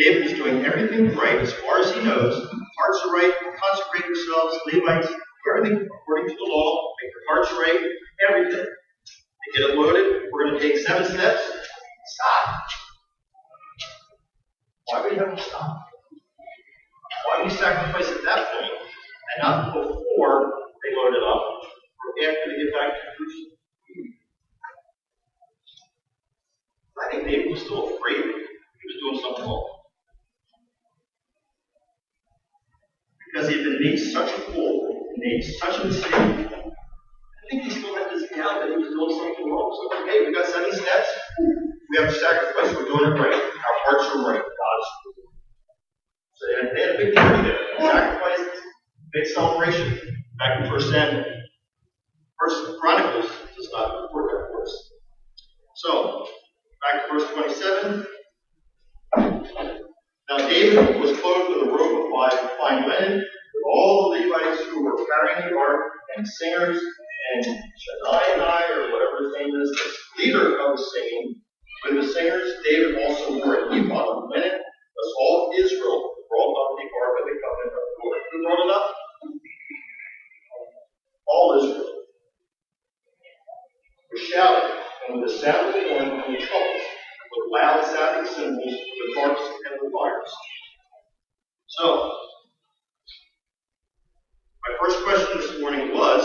David 0.00 0.26
is 0.26 0.32
doing 0.32 0.64
everything 0.64 1.14
right 1.14 1.36
as 1.38 1.52
far 1.52 1.80
as 1.80 1.92
he 1.92 2.02
knows. 2.02 2.34
Hearts 2.78 3.00
are 3.04 3.12
right, 3.12 3.34
consecrate 3.60 4.06
yourselves, 4.06 4.58
Levites, 4.72 5.08
do 5.08 5.16
everything 5.56 5.86
according 5.86 6.28
to 6.28 6.36
the 6.36 6.48
law, 6.48 6.94
make 7.02 7.12
your 7.12 7.24
hearts 7.28 7.52
right, 7.52 7.90
everything. 8.30 8.64
They 8.64 9.60
get 9.60 9.70
it 9.70 9.76
loaded, 9.76 10.22
we're 10.32 10.48
going 10.48 10.58
to 10.58 10.68
take 10.68 10.78
seven 10.78 11.04
steps. 11.04 11.42
Stop. 12.06 12.62
Why 14.86 15.02
would 15.02 15.12
you 15.12 15.18
have 15.18 15.36
to 15.36 15.42
stop? 15.42 15.76
Why 17.26 17.42
would 17.42 17.52
you 17.52 17.58
sacrifice 17.58 18.08
at 18.10 18.24
that 18.24 18.52
point 18.52 18.72
and 18.72 19.42
not 19.42 19.66
before 19.74 20.52
they 20.82 20.96
load 20.96 21.14
it 21.14 21.22
up 21.22 21.42
or 22.00 22.24
after 22.24 22.50
they 22.50 22.64
get 22.64 22.72
back 22.72 22.92
to 22.94 23.04
Jerusalem? 23.18 23.59
I 27.00 27.10
think 27.10 27.24
David 27.24 27.50
was 27.50 27.62
still 27.62 27.96
afraid 27.96 28.24
he 28.24 28.86
was 28.86 28.98
doing 29.00 29.18
something 29.20 29.44
wrong. 29.44 29.66
Because 33.32 33.48
he 33.48 33.56
had 33.56 33.64
been 33.64 33.80
made 33.80 33.98
such 33.98 34.30
a 34.30 34.40
fool, 34.52 35.08
made 35.16 35.42
such 35.42 35.80
a 35.80 35.86
mistake. 35.86 36.12
I 36.12 37.42
think 37.50 37.62
he 37.62 37.70
still 37.70 37.94
had 37.94 38.10
this 38.10 38.28
doubt 38.30 38.60
that 38.60 38.70
he 38.70 38.76
was 38.76 38.90
doing 38.90 39.10
something 39.10 39.50
wrong. 39.50 39.70
So, 39.70 40.02
okay, 40.02 40.26
we 40.26 40.34
got 40.34 40.46
seven 40.46 40.72
steps. 40.72 41.08
of 41.98 42.14
sacrifice, 42.14 42.74
we're 42.74 42.84
doing 42.84 43.12
it 43.12 43.20
right. 43.20 43.34
Our 43.34 43.76
hearts 43.86 44.16
are 44.16 44.32
right. 44.32 44.42
God's. 44.42 44.88
So 46.34 46.46
they 46.46 46.54
had, 46.56 46.76
they 46.76 46.80
had 46.80 46.94
a 46.94 46.98
big 46.98 47.14
party 47.14 47.42
there. 47.48 47.58
Sacrifice, 47.78 48.60
big 49.12 49.26
celebration. 49.26 50.00
Back 50.38 50.62
in 50.62 50.70
First 50.70 50.90
Samuel. 50.90 51.24
First 52.38 52.80
Chronicles 52.80 53.30
does 53.56 53.68
not 53.72 54.02
report 54.02 54.30
that 54.32 54.48
for 54.50 54.62
us. 54.62 54.90
So, 55.76 56.26
back 56.80 57.06
to 57.06 57.12
verse 57.12 57.28
27. 57.32 58.06
Now 60.28 60.38
David 60.38 61.00
was 61.00 61.18
clothed 61.20 61.48
with 61.50 61.68
a 61.68 61.70
robe 61.70 62.06
of 62.06 62.50
fine, 62.58 62.88
linen, 62.88 63.18
with 63.18 63.64
all 63.66 64.10
the 64.10 64.20
Levites 64.20 64.62
who 64.70 64.84
were 64.84 64.96
carrying 64.96 65.52
the 65.52 65.58
ark, 65.58 65.80
and 66.16 66.26
singers, 66.26 66.78
and 67.34 67.44
Shaddai 67.44 68.62
or 68.72 68.92
whatever 68.92 69.24
his 69.24 69.32
name 69.38 69.60
is, 69.60 69.70
the 70.16 70.22
leader 70.22 70.58
of 70.60 70.76
the 70.76 70.82
singing. 70.82 71.36
With 71.84 72.04
the 72.04 72.12
singers, 72.12 72.52
David 72.64 73.02
also 73.02 73.38
wore 73.38 73.54
a 73.54 73.74
ephod 73.74 74.08
of 74.08 74.30
linen, 74.30 74.52
as 74.52 75.08
all 75.20 75.48
of 75.48 75.58
Israel 75.58 76.14
brought 76.28 76.52
up 76.60 76.70
the 76.78 76.86
ark 76.88 77.14
of 77.20 77.26
the 77.26 77.36
covenant 77.40 77.74
of 77.76 77.84
the 77.84 77.94
Lord. 78.04 78.20
Who 78.32 78.42
brought 78.44 78.64
it 78.64 78.70
up? 78.70 78.86
All 81.26 81.58
Israel 81.58 82.04
were 84.10 84.18
shouting, 84.18 84.76
and 85.08 85.20
with 85.20 85.30
the 85.30 85.36
sound 85.38 85.68
of 85.68 85.74
the 85.74 85.88
horn 85.88 86.08
and 86.10 86.34
the 86.34 86.38
trumpets, 86.38 86.84
with 87.30 87.52
loud 87.52 87.84
sounding 87.84 88.32
cymbals, 88.32 88.74
the 88.74 89.20
harps 89.20 89.42
and 89.42 89.80
the 89.80 89.96
lyres. 89.96 90.32
So, 91.68 92.12
my 94.66 94.76
first 94.82 95.02
question 95.04 95.38
this 95.38 95.60
morning 95.60 95.94
was, 95.94 96.22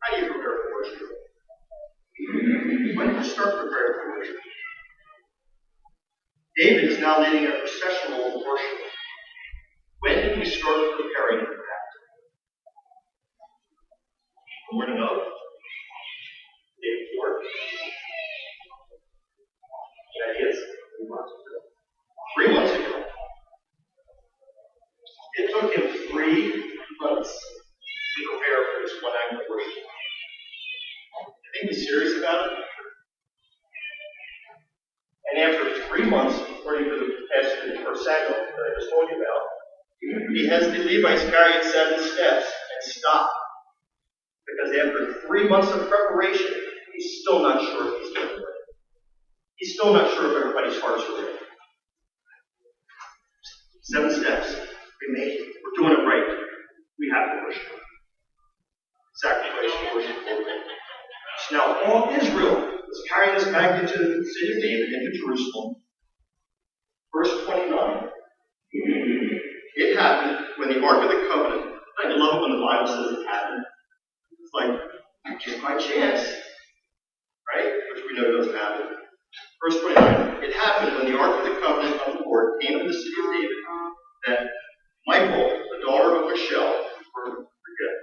how 0.00 0.16
do 0.16 0.22
you 0.22 0.32
prepare 0.32 0.56
for 0.56 0.70
worship? 0.76 1.08
When 2.96 3.08
do 3.10 3.16
you 3.16 3.24
start 3.24 3.48
preparing 3.48 3.94
for 3.94 4.18
worship? 4.18 4.36
David 6.58 6.84
is 6.84 6.98
now 7.00 7.20
leading 7.20 7.46
a 7.46 7.52
processional 7.58 8.44
worship. 8.44 8.78
When 10.00 10.16
did 10.16 10.38
we 10.38 10.44
start 10.44 10.76
preparing 10.96 11.46
for 11.46 11.54
that? 11.54 11.84
Before? 14.70 15.39
That 20.20 20.36
is? 20.36 20.56
Three 20.98 21.08
months 21.08 21.32
ago. 21.32 21.56
Three 22.36 22.52
months 22.54 22.72
ago. 22.72 23.04
It 25.34 25.46
took 25.54 25.72
him 25.72 25.84
three 26.10 26.42
months 27.00 27.30
to 27.30 28.18
prepare 28.28 28.60
for 28.60 28.82
this 28.82 28.94
one 29.02 29.12
act 29.24 29.40
of 29.40 29.46
worship. 29.48 29.84
I 31.16 31.48
think 31.54 31.72
he's 31.72 31.86
serious 31.88 32.18
about 32.18 32.46
it. 32.46 32.52
And 35.32 35.38
after 35.44 35.64
three 35.88 36.10
months, 36.10 36.36
according 36.36 36.90
to 36.90 36.96
the 36.98 37.08
passage 37.32 37.70
in 37.70 37.76
Samuel 37.76 37.94
that 37.94 38.64
I 38.66 38.70
just 38.78 38.90
told 38.90 39.08
you 39.08 39.16
about, 39.16 39.42
he 40.34 40.46
has 40.48 40.66
the 40.66 40.78
Levites 40.84 41.22
carry 41.30 41.62
seven 41.64 41.98
steps 41.98 42.46
and 42.46 42.92
stop. 42.92 43.30
Because 44.46 44.76
after 44.76 45.26
three 45.26 45.48
months 45.48 45.70
of 45.70 45.88
preparation, 45.88 46.52
he's 47.00 47.20
still 47.22 47.42
not 47.42 47.60
sure 47.60 47.88
if 47.88 48.02
he's 48.02 48.14
doing 48.14 48.28
right. 48.28 48.60
He's 49.56 49.74
still 49.74 49.92
not 49.92 50.12
sure 50.12 50.30
if 50.30 50.36
everybody's 50.36 50.80
hearts 50.80 51.04
are 51.08 51.16
ready. 51.16 51.38
Seven 53.82 54.10
steps. 54.12 54.54
We 54.54 55.18
made 55.18 55.32
it. 55.32 55.48
We're 55.64 55.88
doing 55.88 55.98
it 55.98 56.04
right. 56.04 56.38
We 56.98 57.10
have 57.14 57.26
to 57.32 57.42
worship. 57.46 57.80
Sacrifice 59.14 59.72
and 59.80 59.96
worship. 59.96 60.16
So 61.48 61.56
now 61.56 61.82
all 61.84 62.10
Israel 62.10 62.54
was 62.54 63.02
carrying 63.10 63.34
this 63.38 63.48
back 63.48 63.80
into 63.80 63.96
the 63.96 64.24
city 64.24 64.52
of 64.52 64.62
David, 64.62 64.92
into 64.92 65.18
Jerusalem. 65.18 65.76
Verse 67.14 67.44
29. 67.44 68.08
It 69.76 69.96
happened 69.96 70.46
when 70.58 70.68
the 70.68 70.84
Ark 70.84 71.02
of 71.02 71.08
the 71.08 71.28
Covenant. 71.28 71.76
I 72.04 72.08
love 72.08 72.36
it 72.36 72.40
when 72.42 72.52
the 72.52 72.66
Bible 72.66 72.86
says 72.86 73.18
it 73.18 73.26
happened. 73.26 73.64
It's 74.38 74.52
like, 74.54 75.40
just 75.40 75.62
by 75.62 75.78
chance. 75.78 76.49
Know 78.20 78.36
doesn't 78.36 78.54
happen. 78.54 78.86
Verse 79.64 79.80
29. 79.80 80.44
It 80.44 80.52
happened 80.54 80.96
when 80.96 81.12
the 81.12 81.18
Ark 81.18 81.40
of 81.40 81.44
the 81.48 81.60
Covenant 81.60 82.00
of 82.06 82.18
the 82.18 82.24
Lord 82.24 82.60
came 82.60 82.78
to 82.78 82.84
the 82.86 82.92
city 82.92 83.16
of 83.18 83.32
David 83.32 83.56
that 84.26 84.38
Michael, 85.06 85.48
the 85.48 85.86
daughter 85.86 86.16
of 86.16 86.30
Michelle, 86.30 86.84
forget, 87.14 87.94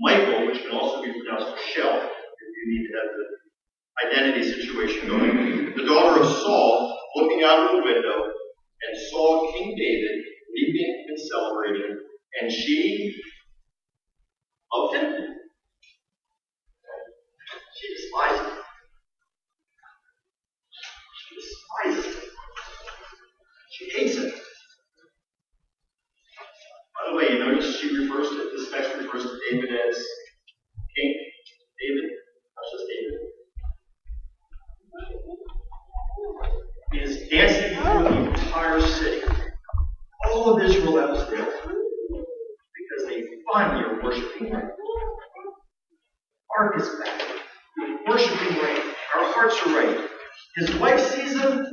Michael, 0.00 0.46
which 0.46 0.62
can 0.62 0.72
also 0.72 1.02
be 1.02 1.12
pronounced 1.12 1.52
Michelle, 1.54 2.00
if 2.00 2.48
you 2.56 2.64
need 2.72 2.88
to 2.88 2.92
have 2.96 3.10
the 3.12 3.26
identity 4.08 4.50
situation 4.50 5.08
going, 5.08 5.74
the 5.76 5.84
daughter 5.84 6.22
of 6.22 6.26
Saul, 6.26 6.98
looking 7.16 7.44
out 7.44 7.68
of 7.68 7.76
the 7.76 7.82
window, 7.84 8.24
and 8.24 8.96
saw 9.10 9.52
King 9.52 9.76
David 9.76 10.24
leaping 10.56 11.04
and 11.08 11.18
celebrating, 11.20 11.98
and 12.40 12.50
she 12.50 13.14
loved 14.72 14.96
him. 14.96 15.36
She 17.76 17.94
despised 17.94 18.42
him. 18.42 18.58
She 21.16 21.34
despises 21.36 22.14
him. 22.14 22.30
She 23.80 23.88
hates 23.98 24.16
him. 24.16 24.28
By 24.28 24.32
the 27.10 27.16
way, 27.16 27.24
you 27.30 27.38
notice 27.38 27.80
she 27.80 27.96
refers 27.96 28.28
to 28.28 28.50
this 28.54 28.70
text 28.70 28.90
refers 28.98 29.22
to 29.22 29.38
David 29.50 29.70
as 29.70 29.96
king. 30.94 31.14
David, 31.80 32.10
just 32.72 32.84
David. 36.92 36.94
Is 37.02 37.28
dancing 37.30 37.80
through 37.80 38.02
the 38.02 38.28
entire 38.28 38.80
city. 38.82 39.22
All 40.26 40.54
of 40.54 40.62
Israel 40.62 40.92
was 40.92 41.26
there. 41.30 41.46
Because 41.46 43.06
they 43.08 43.24
finally 43.50 43.84
are 43.84 44.02
worshiping 44.02 44.50
right. 44.52 44.64
Ark 46.58 46.74
is 46.78 46.88
back. 47.02 47.22
Worshiping 48.06 48.58
right. 48.58 48.82
Our 49.16 49.24
hearts 49.32 49.56
are 49.66 49.74
right. 49.74 49.96
His 50.56 50.74
wife 50.76 51.00
sees 51.00 51.40
him. 51.40 51.64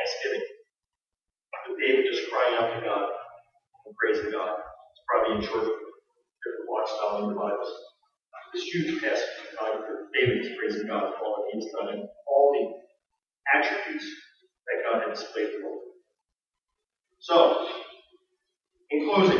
Of 0.00 0.08
thanksgiving. 0.08 0.46
David 1.80 2.04
just 2.10 2.30
crying 2.30 2.56
out 2.60 2.74
to 2.76 2.86
God 2.86 3.08
and 3.86 3.94
praising 3.96 4.32
God. 4.32 4.52
It's 4.58 5.02
probably 5.08 5.36
in 5.36 5.42
short, 5.42 5.64
different 5.64 6.68
watch 6.68 6.88
style 6.90 7.24
in 7.24 7.28
the 7.34 7.40
Bibles. 7.40 7.72
This 8.54 8.64
huge 8.64 9.00
passage. 9.02 9.28
time 9.58 9.80
for 9.86 10.08
David 10.14 10.44
is 10.44 10.50
praising 10.58 10.88
God 10.88 11.14
for 11.18 11.24
all 11.24 11.36
that 11.44 11.50
he's 11.54 11.72
done 11.72 11.88
and 11.94 12.08
all 12.28 12.52
the 12.52 12.64
attributes 13.58 14.06
that 14.66 14.84
God 14.84 15.02
had 15.06 15.14
displayed 15.14 15.48
for 15.54 15.70
him. 15.70 15.78
So, 17.20 17.68
in 18.90 19.08
closing, 19.08 19.38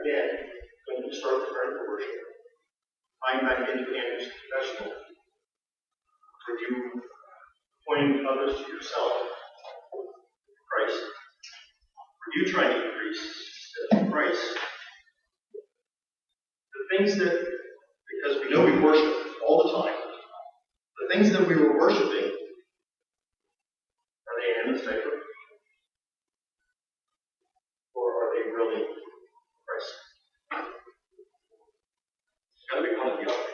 again, 0.00 0.28
when 0.88 1.06
you 1.06 1.12
start 1.12 1.48
preparing 1.48 1.78
for 1.78 1.88
worship, 1.88 2.29
tying 3.20 3.44
back 3.44 3.68
into 3.68 3.84
Andrew's 3.84 4.30
confessional, 4.32 4.92
you 6.60 7.02
pointing 7.86 8.26
others 8.26 8.56
to 8.56 8.72
yourself, 8.72 9.12
Christ. 10.68 11.02
Are 12.20 12.32
you 12.36 12.52
trying 12.52 12.70
to 12.70 12.84
increase 12.86 13.22
Christ? 14.10 14.58
The 16.74 16.96
things 16.96 17.18
that, 17.18 17.32
because 18.10 18.42
we 18.42 18.50
know 18.50 18.64
we 18.64 18.80
worship 18.80 19.14
all 19.46 19.62
the 19.64 19.82
time, 19.82 19.98
the 21.00 21.14
things 21.14 21.32
that 21.32 21.46
we 21.46 21.54
were 21.56 21.78
worshiping, 21.78 22.30
are 24.26 24.36
they 24.38 24.70
in 24.70 24.74
the 24.74 24.78
favor? 24.78 25.14
Or 27.94 28.06
are 28.10 28.30
they 28.34 28.50
really 28.50 28.82
Christ? 29.66 29.92
It's 32.54 32.64
got 32.70 32.76
to 32.76 32.82
be 32.82 32.96
one 32.96 33.08
or 33.08 33.24
the 33.24 33.30
other. 33.30 33.50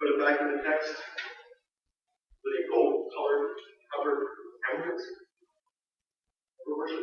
Put 0.00 0.12
it 0.12 0.20
back 0.20 0.40
in 0.40 0.48
the 0.52 0.62
text 0.62 0.92
with 2.44 2.52
a 2.52 2.62
gold 2.68 3.08
colored 3.16 3.56
covered 3.96 4.28
helmet 4.68 5.00
for 6.60 6.76
worship. 6.76 7.00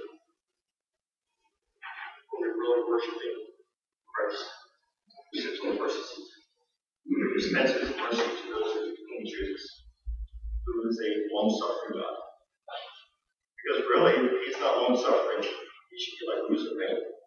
Are 2.29 2.37
we 2.37 2.47
really 2.53 2.82
worshiping 2.93 3.57
Christ? 4.05 4.45
Who 5.33 5.41
sits 5.41 5.57
on 5.65 5.73
the 5.73 5.81
mercy 5.81 5.97
seat? 5.97 6.29
Who 7.09 7.33
dispenses 7.33 7.89
mercy 7.97 8.21
to 8.21 8.45
those 8.53 8.69
who 8.77 8.93
he 8.93 9.25
chooses? 9.25 9.65
Who 10.69 10.73
is 10.85 10.97
a 11.01 11.09
long 11.33 11.49
suffering 11.49 11.97
God? 11.97 12.17
Because 13.57 13.81
really, 13.89 14.13
he's 14.45 14.61
not 14.61 14.77
long 14.77 14.93
suffering, 14.93 15.41
he 15.41 15.95
should 15.97 16.17
be 16.21 16.29
like 16.29 16.45
Lucifer? 16.53 17.17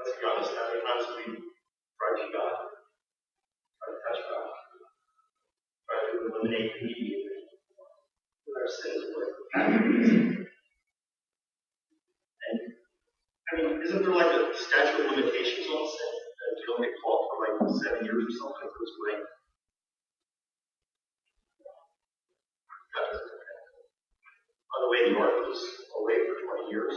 Let's 0.00 0.16
be 0.16 0.24
honest, 0.24 0.56
how 0.56 0.72
many 0.72 0.80
times 0.80 1.04
we 1.12 1.36
tried 1.36 2.16
to 2.24 2.26
God? 2.32 2.56
Try 3.76 3.86
to 3.92 3.98
touch 4.00 4.20
God. 4.32 4.48
Try 5.86 5.96
to 6.08 6.24
eliminate 6.24 6.72
mediator 6.80 7.36
with 8.48 8.56
our 8.56 8.70
sins 8.80 9.04
away. 9.12 9.28
And, 12.42 12.58
I 13.52 13.56
mean, 13.60 13.82
isn't 13.84 14.00
there 14.00 14.16
like 14.16 14.32
a 14.32 14.48
statute 14.56 15.04
of 15.04 15.12
limitations 15.12 15.68
on 15.68 15.84
sin? 15.84 16.12
That 16.40 16.56
you 16.56 16.64
get 16.80 16.96
caught 17.04 17.22
for 17.28 17.36
like 17.44 17.56
seven 17.84 18.00
years 18.08 18.24
or 18.24 18.32
something, 18.32 18.64
it? 19.12 19.20
God 22.96 23.04
doesn't 23.12 23.28
do 23.28 23.36
that. 23.36 23.60
By 24.72 24.78
the 24.80 24.88
way, 24.88 25.00
the 25.12 25.20
ark 25.20 25.36
was 25.44 25.60
away 26.00 26.16
for 26.24 26.64
20 26.64 26.72
years. 26.72 26.96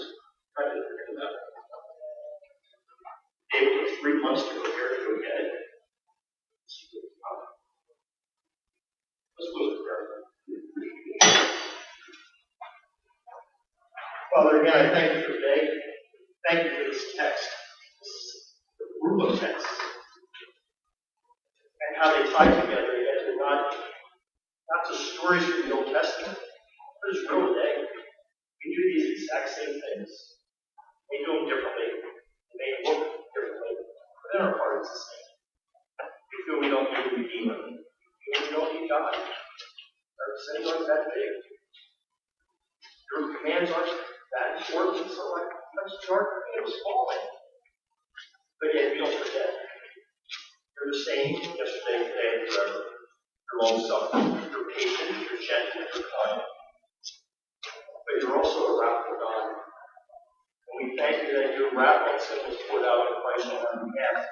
God 0.55 0.71
didn't 0.71 0.87
forget 0.87 1.11
about 1.11 1.35
it. 1.35 1.43
David 3.51 3.73
took 3.75 3.91
three 3.99 4.17
months 4.23 4.47
to 4.47 4.55
prepare 4.55 4.89
to 4.95 4.99
go 5.03 5.11
get 5.19 5.35
it. 5.43 5.51
Go 9.43 9.59
to 9.59 9.77
prayer. 9.83 10.03
Father, 14.35 14.61
again, 14.63 14.75
I 14.75 14.89
thank 14.95 15.13
you 15.15 15.21
for 15.27 15.33
today. 15.35 15.94
Thank 16.45 16.61
you 16.61 16.77
for 16.77 16.85
this 16.93 17.01
text, 17.17 17.49
this 18.05 18.53
group 19.01 19.17
of 19.25 19.39
texts, 19.39 19.65
and 21.81 21.91
how 21.97 22.13
they 22.13 22.29
tie 22.29 22.53
together. 22.53 22.93
Yet 23.01 23.17
they're 23.25 23.41
not, 23.41 23.73
not 23.73 24.81
just 24.85 25.17
stories 25.17 25.41
from 25.41 25.65
the 25.65 25.73
Old 25.73 25.89
Testament, 25.89 26.37
but 26.37 27.07
it's 27.09 27.25
real 27.25 27.49
today. 27.49 27.81
We 28.61 28.77
do 28.77 28.83
these 28.93 29.25
exact 29.25 29.57
same 29.57 29.73
things. 29.73 30.09
We 31.09 31.25
do 31.25 31.33
them 31.33 31.49
differently. 31.49 31.89
They 31.97 32.57
may 32.61 32.71
look 32.93 33.25
differently, 33.33 33.73
but 33.81 34.29
in 34.37 34.45
our 34.45 34.53
heart 34.53 34.85
it's 34.85 34.93
the 34.93 35.01
same. 35.01 35.25
We 36.29 36.37
feel 36.45 36.57
we 36.61 36.69
don't 36.69 36.93
need 36.93 37.09
a 37.09 37.13
redeemer. 37.25 37.57
We 37.57 38.25
feel 38.37 38.45
we 38.45 38.53
don't 38.53 38.69
need 38.69 38.85
God. 38.85 39.17
Our 39.17 40.31
sins 40.45 40.69
aren't 40.69 40.85
that 40.93 41.09
big. 41.09 41.41
Your 43.09 43.33
commands 43.33 43.73
aren't 43.73 43.89
that 43.89 44.61
important, 44.61 45.09
so 45.09 45.33
like, 45.33 45.64
let's 45.75 46.03
start 46.03 46.27
it 46.55 46.63
was 46.63 46.75
falling. 46.83 47.23
But 48.61 48.69
yet 48.73 48.91
we 48.93 48.97
don't 48.99 49.11
forget. 49.11 49.51
You're 50.75 50.91
the 50.91 50.99
same 51.03 51.35
yesterday, 51.35 52.07
today, 52.07 52.29
and 52.39 52.47
forever. 52.47 52.79
You're 52.79 53.59
long 53.61 53.77
suffering, 53.83 54.51
you're 54.51 54.67
patient, 54.71 55.19
you're 55.19 55.39
gentle, 55.39 55.83
you're 55.83 56.07
kind. 56.07 56.41
But 56.41 58.15
you're 58.21 58.37
also 58.37 58.59
a 58.59 58.71
wrathful 58.79 59.17
God. 59.19 59.45
And 59.51 60.75
we 60.79 60.97
thank 60.97 61.27
you 61.27 61.31
that 61.35 61.55
your 61.57 61.75
wrath 61.75 62.07
on 62.07 62.19
sin 62.19 62.39
was 62.47 62.57
poured 62.67 62.83
out 62.83 63.07
in 63.07 63.15
Christ 63.19 63.47
on 63.51 63.59
our 63.59 63.85
behalf. 63.85 64.25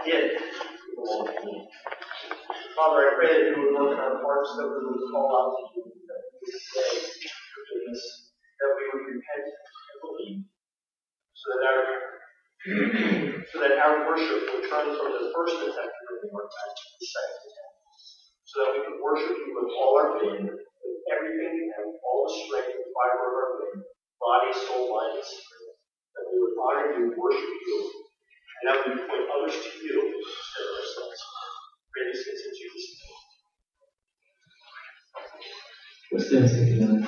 Me. 0.00 1.68
Father, 2.76 3.00
I 3.04 3.12
pray 3.20 3.28
that 3.28 3.48
you 3.50 3.56
would 3.60 3.74
work 3.76 3.92
in 3.92 4.00
our 4.00 4.16
hearts, 4.22 4.56
that 4.56 4.68
we 4.68 4.80
would 4.80 5.04
call 5.12 5.28
out 5.36 5.52
to 5.52 5.62
you, 5.76 5.84
that 6.08 6.20
we 6.32 6.48
would 6.48 6.56
say 6.56 7.20
forgiveness, 7.52 8.29
that 8.60 8.70
we 8.76 8.84
would 8.92 9.04
repent 9.08 9.46
and 9.48 9.98
believe, 10.04 10.40
so 11.32 11.46
that 11.56 11.64
our 11.64 11.82
so 13.48 13.56
that 13.64 13.74
our 13.80 14.04
worship 14.04 14.44
would 14.52 14.68
turn 14.68 14.92
from 14.92 15.10
the 15.16 15.32
first 15.32 15.56
attempt 15.64 15.94
to 15.96 16.02
bring 16.20 16.32
our 16.36 16.44
back 16.44 16.70
to 16.76 16.84
the 16.92 17.06
second 17.08 17.40
attempt, 17.40 17.76
so 18.44 18.54
that 18.60 18.70
we 18.76 18.80
could 18.84 19.00
worship 19.00 19.32
you 19.32 19.50
with 19.56 19.72
all 19.80 19.92
our 19.96 20.08
being, 20.20 20.44
with 20.44 21.00
everything 21.08 21.50
we 21.56 21.64
have, 21.72 21.88
all 22.04 22.28
the 22.28 22.32
strength 22.36 22.76
and 22.76 22.92
fiber 22.92 23.24
of 23.24 23.34
our 23.40 23.50
being, 23.64 23.80
body, 24.20 24.52
soul, 24.52 24.92
mind, 24.92 25.16
and 25.16 25.24
spirit, 25.24 25.76
that 26.20 26.24
we 26.28 26.36
would 26.36 26.56
honor 26.60 26.88
you, 27.00 27.02
worship 27.16 27.48
you, 27.64 27.78
and 28.60 28.64
that 28.68 28.76
we 28.84 28.88
would 28.92 29.08
point 29.08 29.24
others 29.32 29.56
to 29.56 29.70
you 29.80 29.96
instead 30.20 30.64
of 30.68 30.72
ourselves. 30.76 31.20
Pray 31.96 32.12
these 32.12 32.22
things 32.28 32.44
in 32.44 32.52
Jesus' 32.52 32.92
name. 33.00 33.20
Quedan 36.10 36.99